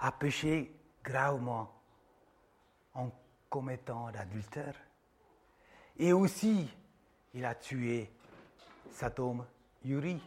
a 0.00 0.12
péché 0.12 0.72
gravement 1.02 1.72
en 2.94 3.10
commettant 3.48 4.08
l'adultère. 4.10 4.74
Et 5.96 6.12
aussi, 6.12 6.68
il 7.34 7.44
a 7.44 7.54
tué 7.54 8.10
homme, 9.18 9.44
Yuri. 9.84 10.20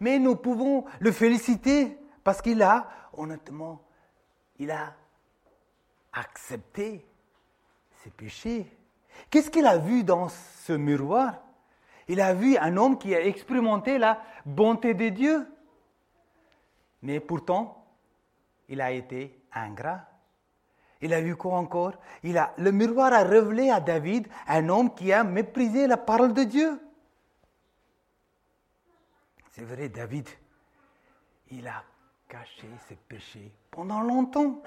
Mais 0.00 0.18
nous 0.18 0.36
pouvons 0.36 0.84
le 1.00 1.12
féliciter 1.12 1.98
parce 2.24 2.42
qu'il 2.42 2.62
a, 2.62 2.88
honnêtement, 3.12 3.82
il 4.58 4.70
a 4.70 4.94
accepté 6.12 7.06
ses 8.02 8.10
péchés. 8.10 8.70
Qu'est-ce 9.30 9.50
qu'il 9.50 9.66
a 9.66 9.78
vu 9.78 10.04
dans 10.04 10.28
ce 10.28 10.72
miroir? 10.72 11.34
Il 12.08 12.20
a 12.20 12.34
vu 12.34 12.56
un 12.56 12.76
homme 12.76 12.98
qui 12.98 13.14
a 13.14 13.24
expérimenté 13.24 13.98
la 13.98 14.22
bonté 14.44 14.94
de 14.94 15.08
Dieu. 15.08 15.46
Mais 17.02 17.20
pourtant, 17.20 17.84
il 18.68 18.80
a 18.80 18.92
été 18.92 19.40
ingrat. 19.52 20.00
Il 21.00 21.12
a 21.12 21.20
vu 21.20 21.36
quoi 21.36 21.58
encore? 21.58 21.92
Le 22.22 22.70
miroir 22.70 23.12
a 23.12 23.22
révélé 23.22 23.70
à 23.70 23.80
David 23.80 24.28
un 24.48 24.68
homme 24.68 24.94
qui 24.94 25.12
a 25.12 25.24
méprisé 25.24 25.86
la 25.86 25.96
parole 25.96 26.32
de 26.32 26.44
Dieu. 26.44 26.80
C'est 29.56 29.64
vrai, 29.64 29.88
David, 29.88 30.28
il 31.50 31.66
a 31.66 31.82
caché 32.28 32.68
ses 32.86 32.94
péchés 32.94 33.50
pendant 33.70 34.02
longtemps. 34.02 34.62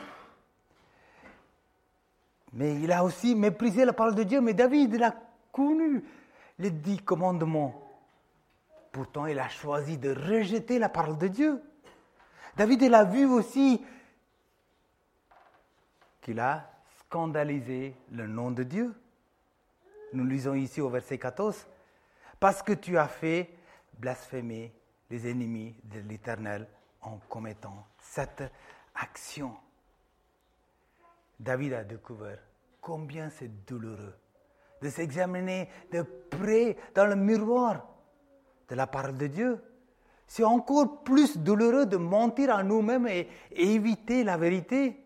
Mais 2.54 2.74
il 2.82 2.92
a 2.92 3.04
aussi 3.04 3.36
méprisé 3.36 3.86
la 3.86 3.94
parole 3.94 4.16
de 4.16 4.24
Dieu. 4.24 4.42
Mais 4.42 4.56
David, 4.56 4.96
il 4.96 5.04
a 5.04 5.14
connu 5.52 6.04
les 6.58 6.72
dix 6.72 6.98
commandements. 6.98 7.88
Pourtant, 8.92 9.28
il 9.28 9.38
a 9.38 9.48
choisi 9.48 10.00
de 10.00 10.10
rejeter 10.10 10.80
la 10.80 10.90
parole 10.90 11.20
de 11.20 11.28
Dieu. 11.28 11.62
David, 12.58 12.82
il 12.82 12.96
a 12.96 13.04
vu 13.04 13.26
aussi 13.26 13.86
qu'il 16.20 16.40
a 16.40 16.68
scandalisé 17.02 17.94
le 18.12 18.26
nom 18.26 18.50
de 18.50 18.64
Dieu. 18.64 19.00
Nous 20.14 20.26
lisons 20.26 20.56
ici 20.56 20.82
au 20.82 20.90
verset 20.90 21.20
14, 21.20 21.68
parce 22.40 22.64
que 22.64 22.74
tu 22.74 22.98
as 22.98 23.08
fait 23.08 23.54
blasphémer 24.00 24.74
les 25.10 25.30
ennemis 25.30 25.76
de 25.84 26.00
l'Éternel 26.00 26.68
en 27.02 27.18
commettant 27.30 27.88
cette 28.00 28.44
action. 28.96 29.56
David 31.40 31.74
a 31.74 31.84
découvert 31.84 32.40
combien 32.82 33.30
c'est 33.30 33.66
douloureux 33.66 34.16
de 34.82 34.90
s'examiner 34.90 35.70
de 35.92 36.02
près 36.02 36.78
dans 36.96 37.06
le 37.06 37.16
miroir 37.16 37.86
de 38.70 38.76
la 38.76 38.88
parole 38.88 39.18
de 39.18 39.28
Dieu. 39.28 39.64
C'est 40.28 40.44
encore 40.44 41.04
plus 41.04 41.38
douloureux 41.38 41.86
de 41.86 41.98
mentir 41.98 42.54
à 42.54 42.64
nous-mêmes 42.64 43.08
et, 43.08 43.28
éviter 43.52 44.24
la 44.24 44.38
vérité. 44.38 45.04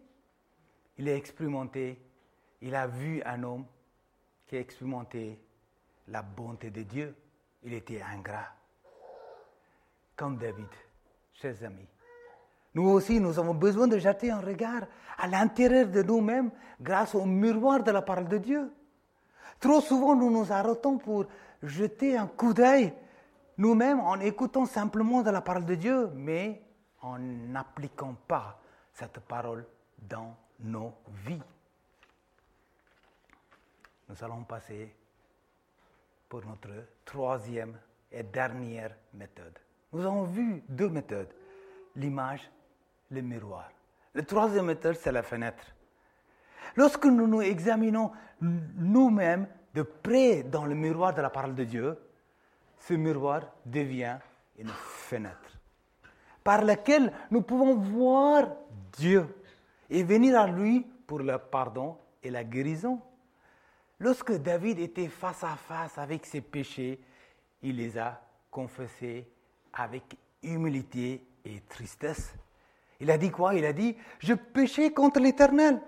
Il 0.98 1.08
a 1.10 1.16
expérimenté, 1.16 2.00
il 2.62 2.76
a 2.76 2.88
vu 2.88 3.22
un 3.24 3.42
homme 3.44 3.66
qui 4.48 4.58
a 4.58 4.60
expérimenté 4.60 5.40
la 6.10 6.22
bonté 6.22 6.70
de 6.70 6.84
Dieu. 6.84 7.16
Il 7.64 7.74
était 7.74 8.02
ingrat. 8.02 8.50
Comme 10.16 10.38
David, 10.38 10.68
chers 11.34 11.64
amis. 11.64 11.88
Nous 12.76 12.90
aussi, 12.90 13.20
nous 13.20 13.38
avons 13.38 13.54
besoin 13.54 13.88
de 13.88 13.98
jeter 13.98 14.32
un 14.32 14.42
regard 14.42 14.84
à 15.18 15.28
l'intérieur 15.28 15.88
de 15.88 16.02
nous-mêmes 16.02 16.52
grâce 16.82 17.14
au 17.16 17.26
miroir 17.26 17.84
de 17.84 17.92
la 17.92 18.02
parole 18.02 18.28
de 18.28 18.38
Dieu. 18.38 18.72
Trop 19.60 19.82
souvent, 19.82 20.16
nous 20.16 20.32
nous 20.32 20.52
arrêtons 20.52 20.98
pour 20.98 21.26
jeter 21.62 22.18
un 22.18 22.28
coup 22.28 22.54
d'œil 22.54 22.94
nous-mêmes 23.58 24.00
en 24.00 24.20
écoutant 24.20 24.66
simplement 24.66 25.22
de 25.22 25.30
la 25.30 25.42
parole 25.42 25.66
de 25.66 25.76
Dieu, 25.76 26.10
mais 26.16 26.62
en 27.02 27.20
n'appliquant 27.20 28.16
pas 28.28 28.60
cette 28.94 29.20
parole 29.20 29.66
dans 29.98 30.36
nos 30.60 30.94
vies. 31.26 31.42
Nous 34.10 34.24
allons 34.24 34.44
passer 34.44 34.96
pour 36.28 36.46
notre 36.46 36.70
troisième 37.06 37.78
et 38.12 38.24
dernière 38.24 38.96
méthode. 39.14 39.58
Nous 39.94 40.06
avons 40.06 40.24
vu 40.24 40.64
deux 40.68 40.90
méthodes, 40.90 41.34
l'image 41.96 42.50
le 43.12 43.22
miroir. 43.22 43.70
Le 44.14 44.24
troisième 44.24 44.66
méthode, 44.66 44.96
c'est 44.96 45.12
la 45.12 45.24
fenêtre. 45.24 45.66
Lorsque 46.76 47.06
nous 47.06 47.28
nous 47.28 47.42
examinons 47.42 48.12
nous-mêmes 48.42 49.48
de 49.74 49.84
près 49.84 50.44
dans 50.44 50.66
le 50.66 50.76
miroir 50.76 51.14
de 51.14 51.22
la 51.22 51.30
parole 51.30 51.56
de 51.56 51.64
Dieu, 51.64 51.98
ce 52.80 52.94
miroir 52.96 53.42
devient 53.66 54.18
une 54.58 54.70
fenêtre 54.70 55.54
par 56.44 56.64
laquelle 56.64 57.12
nous 57.32 57.42
pouvons 57.42 57.76
voir 57.76 58.48
Dieu 58.98 59.28
et 59.90 60.04
venir 60.04 60.40
à 60.40 60.48
lui 60.48 60.86
pour 61.08 61.20
le 61.20 61.38
pardon 61.38 61.98
et 62.22 62.30
la 62.30 62.44
guérison. 62.44 63.02
Lorsque 64.00 64.34
David 64.34 64.80
était 64.80 65.08
face 65.08 65.44
à 65.44 65.56
face 65.56 65.98
avec 65.98 66.26
ses 66.26 66.42
péchés, 66.42 67.00
il 67.62 67.78
les 67.78 67.98
a 67.98 68.22
confessés 68.52 69.28
avec 69.74 70.18
humilité 70.42 71.26
et 71.46 71.62
tristesse. 71.62 72.34
Il 73.00 73.12
a 73.12 73.18
dit 73.18 73.32
quoi? 73.32 73.56
Il 73.56 73.66
a 73.66 73.74
dit, 73.74 73.98
je 74.20 74.34
péchais 74.34 74.92
contre 74.92 75.20
l'Éternel. 75.20 75.82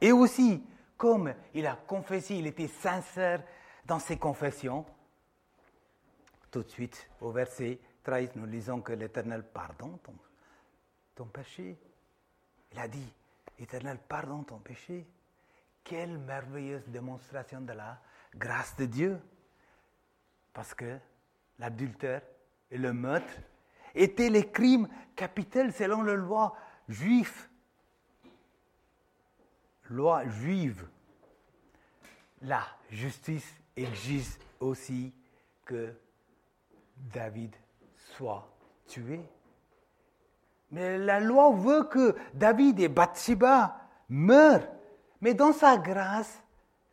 Et 0.00 0.12
aussi, 0.12 0.62
comme 0.96 1.34
il 1.54 1.66
a 1.66 1.76
confessé, 1.76 2.36
il 2.36 2.46
était 2.46 2.68
sincère 2.68 3.42
dans 3.84 3.98
ses 3.98 4.16
confessions, 4.16 4.84
tout 6.50 6.62
de 6.62 6.68
suite, 6.68 7.08
au 7.20 7.30
verset 7.30 7.78
13, 8.02 8.36
nous 8.36 8.46
lisons 8.46 8.80
que 8.80 8.92
l'Éternel 8.92 9.42
pardonne 9.42 9.98
ton, 9.98 10.14
ton 11.14 11.26
péché. 11.26 11.78
Il 12.72 12.78
a 12.78 12.88
dit, 12.88 13.12
Éternel, 13.58 13.98
pardonne 13.98 14.44
ton 14.44 14.58
péché. 14.58 15.06
Quelle 15.84 16.18
merveilleuse 16.18 16.86
démonstration 16.88 17.60
de 17.60 17.72
la 17.72 17.98
grâce 18.34 18.76
de 18.76 18.86
Dieu. 18.86 19.20
Parce 20.52 20.74
que 20.74 20.98
l'adultère 21.58 22.22
et 22.70 22.78
le 22.78 22.92
meurtre 22.92 23.32
étaient 23.94 24.30
les 24.30 24.50
crimes 24.50 24.88
capitels 25.16 25.72
selon 25.72 26.02
la 26.02 26.14
loi 26.14 26.54
juive. 26.88 27.48
Loi 29.90 30.26
juive. 30.28 30.86
La 32.42 32.62
justice 32.90 33.54
exige 33.76 34.38
aussi 34.60 35.12
que 35.64 35.94
David 36.96 37.54
soit 37.96 38.48
tué. 38.86 39.20
Mais 40.70 40.98
la 40.98 41.20
loi 41.20 41.50
veut 41.52 41.84
que 41.84 42.14
David 42.34 42.80
et 42.80 42.88
Bathsheba 42.88 43.80
meurent. 44.08 44.68
Mais 45.20 45.34
dans 45.34 45.52
sa 45.52 45.78
grâce, 45.78 46.42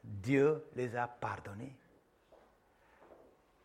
Dieu 0.03 0.63
les 0.75 0.95
a 0.95 1.07
pardonnés. 1.07 1.75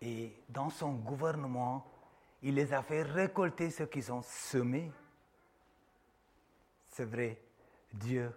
Et 0.03 0.35
dans 0.49 0.70
son 0.70 0.92
gouvernement, 0.92 1.87
il 2.42 2.55
les 2.55 2.72
a 2.72 2.83
fait 2.83 3.03
récolter 3.03 3.70
ce 3.70 3.83
qu'ils 3.85 4.12
ont 4.12 4.22
semé. 4.22 4.90
C'est 6.88 7.05
vrai, 7.05 7.40
Dieu 7.92 8.33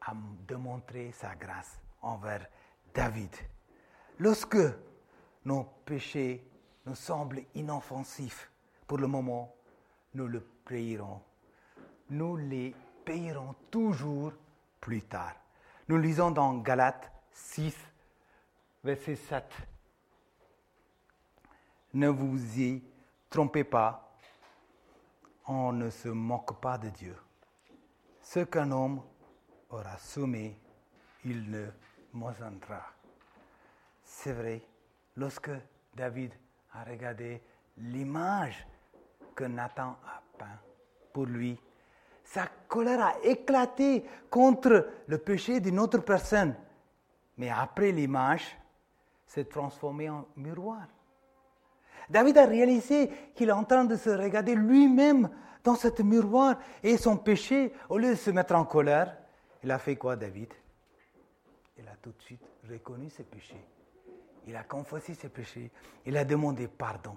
a 0.00 0.12
démontré 0.46 1.12
sa 1.12 1.34
grâce 1.34 1.80
envers 2.02 2.46
David. 2.92 3.34
Lorsque 4.18 4.58
nos 5.44 5.64
péchés 5.84 6.44
nous 6.84 6.94
semblent 6.94 7.42
inoffensifs 7.54 8.50
pour 8.86 8.98
le 8.98 9.06
moment, 9.06 9.54
nous 10.14 10.26
le 10.26 10.40
payerons. 10.40 11.22
Nous 12.10 12.36
les 12.36 12.74
payerons 13.04 13.54
toujours 13.70 14.32
plus 14.80 15.02
tard. 15.02 15.34
Nous 15.88 15.98
lisons 15.98 16.30
dans 16.30 16.54
Galates 16.58 17.10
6, 17.32 17.76
verset 18.82 19.16
7 19.16 19.44
ne 21.96 22.08
vous 22.08 22.60
y 22.60 22.82
trompez 23.30 23.64
pas, 23.64 24.14
on 25.46 25.72
ne 25.72 25.88
se 25.88 26.08
moque 26.08 26.60
pas 26.60 26.76
de 26.76 26.90
Dieu. 26.90 27.16
Ce 28.20 28.40
qu'un 28.40 28.70
homme 28.70 29.00
aura 29.70 29.96
semé, 29.98 30.60
il 31.24 31.50
ne 31.50 31.66
moissonnera. 32.12 32.82
C'est 34.04 34.34
vrai, 34.34 34.60
lorsque 35.16 35.50
David 35.94 36.32
a 36.74 36.84
regardé 36.84 37.42
l'image 37.78 38.66
que 39.34 39.44
Nathan 39.44 39.96
a 40.04 40.22
peint 40.38 40.60
pour 41.14 41.24
lui, 41.24 41.58
sa 42.24 42.46
colère 42.68 43.06
a 43.06 43.14
éclaté 43.22 44.04
contre 44.28 44.86
le 45.06 45.18
péché 45.18 45.60
d'une 45.60 45.78
autre 45.78 45.98
personne. 45.98 46.54
Mais 47.38 47.48
après 47.48 47.90
l'image, 47.92 48.58
s'est 49.26 49.44
transformée 49.44 50.10
en 50.10 50.26
miroir. 50.36 50.86
David 52.08 52.38
a 52.38 52.46
réalisé 52.46 53.10
qu'il 53.34 53.48
est 53.48 53.52
en 53.52 53.64
train 53.64 53.84
de 53.84 53.96
se 53.96 54.10
regarder 54.10 54.54
lui-même 54.54 55.30
dans 55.64 55.74
ce 55.74 56.02
miroir 56.02 56.58
et 56.82 56.96
son 56.96 57.16
péché, 57.16 57.72
au 57.88 57.98
lieu 57.98 58.10
de 58.10 58.14
se 58.14 58.30
mettre 58.30 58.54
en 58.54 58.64
colère, 58.64 59.16
il 59.62 59.70
a 59.70 59.78
fait 59.78 59.96
quoi 59.96 60.14
David? 60.14 60.52
Il 61.78 61.88
a 61.88 61.96
tout 62.00 62.12
de 62.12 62.22
suite 62.22 62.46
reconnu 62.70 63.10
ses 63.10 63.24
péchés. 63.24 63.64
Il 64.46 64.54
a 64.54 64.62
confessé 64.62 65.14
ses 65.14 65.28
péchés. 65.28 65.70
Il 66.04 66.16
a 66.16 66.24
demandé 66.24 66.68
pardon. 66.68 67.16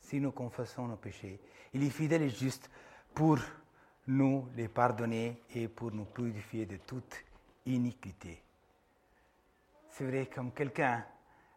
Si 0.00 0.20
nous 0.20 0.32
confessons 0.32 0.86
nos 0.86 0.96
péchés, 0.96 1.40
il 1.72 1.82
est 1.82 1.90
fidèle 1.90 2.22
et 2.22 2.28
juste 2.28 2.70
pour 3.14 3.38
nous 4.06 4.46
les 4.54 4.68
pardonner 4.68 5.40
et 5.54 5.68
pour 5.68 5.90
nous 5.90 6.04
purifier 6.04 6.66
de 6.66 6.76
toute 6.76 7.16
iniquité. 7.64 8.42
C'est 9.88 10.04
vrai, 10.04 10.26
comme 10.26 10.52
quelqu'un 10.52 11.04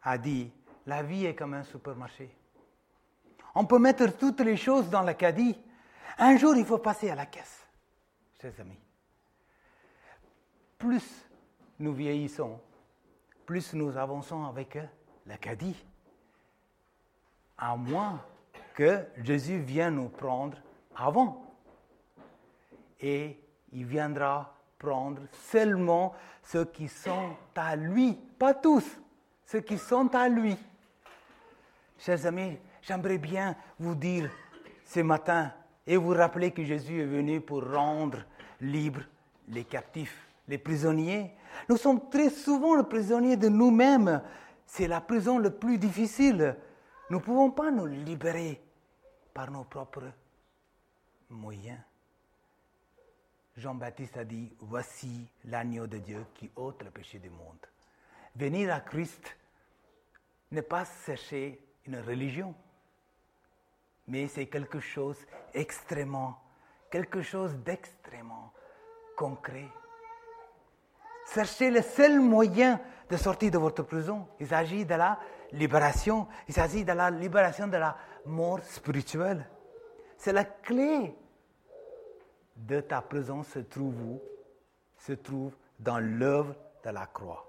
a 0.03 0.17
dit, 0.17 0.51
la 0.85 1.03
vie 1.03 1.25
est 1.25 1.35
comme 1.35 1.53
un 1.53 1.63
supermarché. 1.63 2.29
On 3.55 3.65
peut 3.65 3.79
mettre 3.79 4.17
toutes 4.17 4.41
les 4.41 4.57
choses 4.57 4.89
dans 4.89 5.01
le 5.01 5.13
caddie. 5.13 5.57
Un 6.17 6.37
jour, 6.37 6.55
il 6.55 6.65
faut 6.65 6.77
passer 6.77 7.09
à 7.09 7.15
la 7.15 7.25
caisse, 7.25 7.67
chers 8.41 8.59
amis. 8.59 8.79
plus 10.77 11.27
nous 11.79 11.93
vieillissons, 11.93 12.59
plus 13.45 13.73
nous 13.73 13.95
avançons 13.97 14.45
avec 14.45 14.77
l'Acadie. 15.25 15.75
À 17.57 17.75
moins 17.75 18.21
que 18.73 19.05
Jésus 19.23 19.59
vienne 19.59 19.95
nous 19.95 20.09
prendre 20.09 20.57
avant. 20.95 21.43
Et 22.99 23.39
il 23.71 23.85
viendra 23.85 24.55
prendre 24.77 25.21
seulement 25.31 26.13
ceux 26.43 26.65
qui 26.65 26.87
sont 26.87 27.35
à 27.55 27.75
lui, 27.75 28.13
pas 28.13 28.53
tous, 28.53 28.85
ceux 29.47 29.61
qui 29.61 29.77
sont 29.77 30.13
à 30.13 30.27
lui. 30.27 30.55
Chers 31.97 32.25
amis, 32.25 32.57
j'aimerais 32.81 33.17
bien 33.17 33.55
vous 33.79 33.95
dire 33.95 34.29
ce 34.85 34.99
matin 34.99 35.51
et 35.85 35.95
vous 35.95 36.13
rappeler 36.13 36.51
que 36.51 36.63
Jésus 36.63 37.01
est 37.01 37.05
venu 37.05 37.41
pour 37.41 37.65
rendre 37.65 38.19
libres 38.59 39.03
les 39.47 39.63
captifs, 39.63 40.27
les 40.47 40.57
prisonniers. 40.57 41.31
Nous 41.69 41.77
sommes 41.77 42.09
très 42.09 42.29
souvent 42.29 42.75
les 42.75 42.83
prisonniers 42.83 43.37
de 43.37 43.47
nous-mêmes. 43.47 44.21
C'est 44.65 44.87
la 44.87 44.99
prison 44.99 45.39
la 45.39 45.49
plus 45.49 45.77
difficile. 45.77 46.57
Nous 47.09 47.19
ne 47.19 47.23
pouvons 47.23 47.51
pas 47.51 47.71
nous 47.71 47.85
libérer 47.85 48.61
par 49.33 49.49
nos 49.49 49.63
propres 49.63 50.11
moyens. 51.29 51.79
Jean-Baptiste 53.55 54.17
a 54.17 54.25
dit, 54.25 54.51
voici 54.59 55.25
l'agneau 55.45 55.87
de 55.87 55.97
Dieu 55.97 56.25
qui 56.35 56.51
ôte 56.57 56.83
le 56.83 56.91
péché 56.91 57.17
du 57.17 57.29
monde. 57.29 57.65
Venir 58.37 58.71
à 58.71 58.81
Christ 58.81 59.35
n'est 60.51 60.61
pas 60.61 60.85
chercher 61.05 61.59
une 61.85 61.99
religion, 61.99 62.53
mais 64.07 64.27
c'est 64.27 64.45
quelque 64.45 64.79
chose 64.79 65.17
extrêmement, 65.55 66.37
quelque 66.91 67.23
chose 67.23 67.55
d'extrêmement 67.55 68.53
concret. 69.15 69.67
Cherchez 71.33 71.71
le 71.71 71.81
seul 71.81 72.19
moyen 72.19 72.79
de 73.09 73.17
sortir 73.17 73.49
de 73.49 73.57
votre 73.57 73.81
prison. 73.81 74.27
Il 74.39 74.47
s'agit 74.47 74.85
de 74.85 74.93
la 74.93 75.19
libération, 75.51 76.27
il 76.47 76.53
s'agit 76.53 76.85
de 76.85 76.91
la 76.91 77.09
libération 77.09 77.67
de 77.67 77.77
la 77.77 77.97
mort 78.25 78.59
spirituelle. 78.63 79.49
C'est 80.15 80.33
la 80.33 80.45
clé 80.45 81.15
de 82.55 82.81
ta 82.81 83.01
présence 83.01 83.47
se 83.47 83.59
trouve 83.59 83.99
où? 83.99 84.21
Se 84.97 85.13
trouve 85.13 85.55
dans 85.79 85.99
l'œuvre 85.99 86.55
de 86.83 86.89
la 86.91 87.07
croix. 87.07 87.46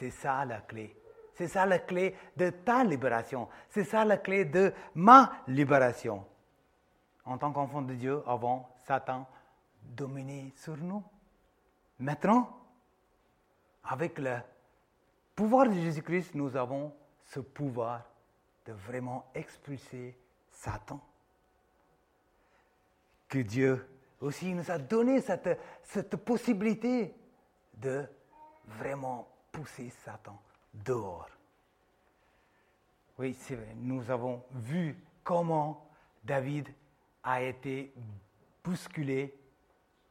C'est 0.00 0.10
ça 0.10 0.46
la 0.46 0.62
clé. 0.62 0.96
C'est 1.34 1.46
ça 1.46 1.66
la 1.66 1.78
clé 1.78 2.16
de 2.34 2.48
ta 2.48 2.82
libération. 2.82 3.48
C'est 3.68 3.84
ça 3.84 4.02
la 4.02 4.16
clé 4.16 4.46
de 4.46 4.72
ma 4.94 5.42
libération. 5.46 6.24
En 7.26 7.36
tant 7.36 7.52
qu'enfant 7.52 7.82
de 7.82 7.92
Dieu, 7.92 8.22
avant 8.26 8.74
Satan 8.86 9.26
dominait 9.82 10.54
sur 10.56 10.78
nous. 10.78 11.04
Maintenant, 11.98 12.48
avec 13.84 14.18
le 14.18 14.38
pouvoir 15.36 15.68
de 15.68 15.74
Jésus-Christ, 15.74 16.34
nous 16.34 16.56
avons 16.56 16.94
ce 17.26 17.40
pouvoir 17.40 18.02
de 18.64 18.72
vraiment 18.72 19.26
expulser 19.34 20.18
Satan. 20.50 20.98
Que 23.28 23.40
Dieu 23.40 23.86
aussi 24.18 24.54
nous 24.54 24.70
a 24.70 24.78
donné 24.78 25.20
cette, 25.20 25.60
cette 25.82 26.16
possibilité 26.16 27.14
de 27.74 28.06
vraiment 28.64 29.29
pousser 29.52 29.90
Satan 30.04 30.40
dehors. 30.72 31.28
Oui, 33.18 33.34
c'est 33.38 33.54
vrai, 33.54 33.74
nous 33.76 34.10
avons 34.10 34.42
vu 34.52 34.96
comment 35.22 35.86
David 36.24 36.68
a 37.22 37.42
été 37.42 37.92
bousculé 38.64 39.34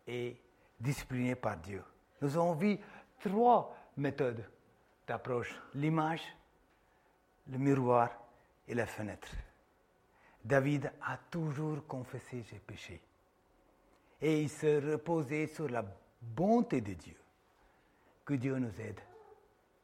et 0.06 0.38
discipliné 0.80 1.36
par 1.36 1.58
Dieu. 1.58 1.84
Nous 2.22 2.36
avons 2.36 2.54
vu 2.54 2.78
trois 3.20 3.76
méthodes 3.98 4.44
d'approche, 5.08 5.60
l'image, 5.74 6.22
le 7.48 7.58
miroir 7.58 8.10
et 8.68 8.76
la 8.76 8.86
fenêtre. 8.86 9.30
David 10.44 10.92
a 11.02 11.18
toujours 11.18 11.86
confessé 11.88 12.44
ses 12.44 12.60
péchés 12.60 13.02
et 14.22 14.42
il 14.42 14.50
se 14.50 14.92
reposait 14.92 15.48
sur 15.48 15.70
la 15.70 15.84
bonté 16.22 16.82
de 16.82 16.94
Dieu. 16.94 17.16
Que 18.26 18.36
Dieu 18.36 18.58
nous 18.58 18.80
aide 18.80 19.00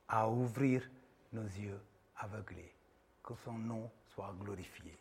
à 0.08 0.30
ouvrir 0.30 0.90
nos 1.34 1.44
yeux 1.44 1.82
aveuglés, 2.18 2.74
que 3.24 3.34
son 3.44 3.54
nom 3.54 3.90
soit 4.14 4.34
glorifié. 4.40 4.98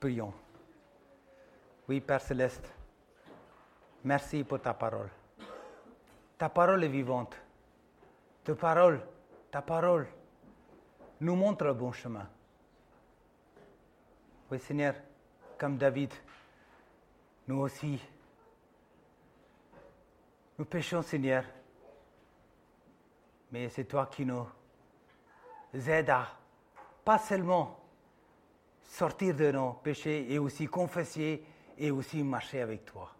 Prions. 0.00 0.32
Oui, 1.88 2.00
Père 2.00 2.20
céleste, 2.20 2.72
merci 4.04 4.44
pour 4.44 4.60
ta 4.60 4.74
parole. 4.74 5.10
Ta 6.36 6.48
parole 6.48 6.84
est 6.84 6.88
vivante. 6.88 7.34
Ta 8.44 8.54
parole, 8.54 9.00
ta 9.50 9.60
parole 9.60 10.06
nous 11.20 11.34
montre 11.34 11.64
le 11.64 11.74
bon 11.74 11.90
chemin. 11.90 12.28
Oui, 14.50 14.60
Seigneur, 14.60 14.94
comme 15.58 15.76
David, 15.76 16.12
nous 17.48 17.60
aussi, 17.60 17.98
nous 20.58 20.66
péchons, 20.66 21.00
Seigneur, 21.00 21.44
mais 23.50 23.70
c'est 23.70 23.84
toi 23.84 24.06
qui 24.06 24.26
nous 24.26 24.46
aides 25.72 26.10
à 26.10 26.28
pas 27.04 27.18
seulement 27.18 27.80
sortir 28.84 29.34
de 29.34 29.50
nos 29.50 29.72
péchés 29.72 30.30
et 30.30 30.38
aussi 30.38 30.66
confesser 30.66 31.42
et 31.78 31.90
aussi 31.90 32.22
marcher 32.22 32.60
avec 32.60 32.84
toi. 32.84 33.14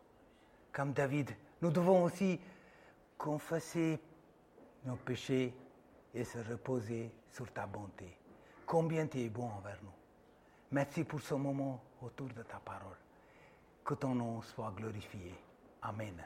Comme 0.73 0.93
David, 0.93 1.31
nous 1.63 1.71
devons 1.71 2.05
aussi 2.05 2.39
confesser 3.17 3.99
nos 4.85 4.97
péchés 4.97 5.55
et 6.15 6.25
se 6.25 6.39
reposer 6.39 7.11
sur 7.33 7.51
ta 7.51 7.67
bonté. 7.67 8.15
Combien 8.67 9.07
tu 9.07 9.21
es 9.21 9.29
bon 9.31 9.49
envers 9.49 9.79
nous. 9.83 9.93
Merci 10.71 11.05
pour 11.05 11.21
ce 11.21 11.35
moment 11.35 11.83
autour 12.03 12.29
de 12.29 12.43
ta 12.43 12.59
parole. 12.59 13.08
Que 13.89 13.95
ton 13.95 14.15
nom 14.15 14.43
soit 14.43 14.71
glorifié. 14.77 15.33
Amen. 15.81 16.23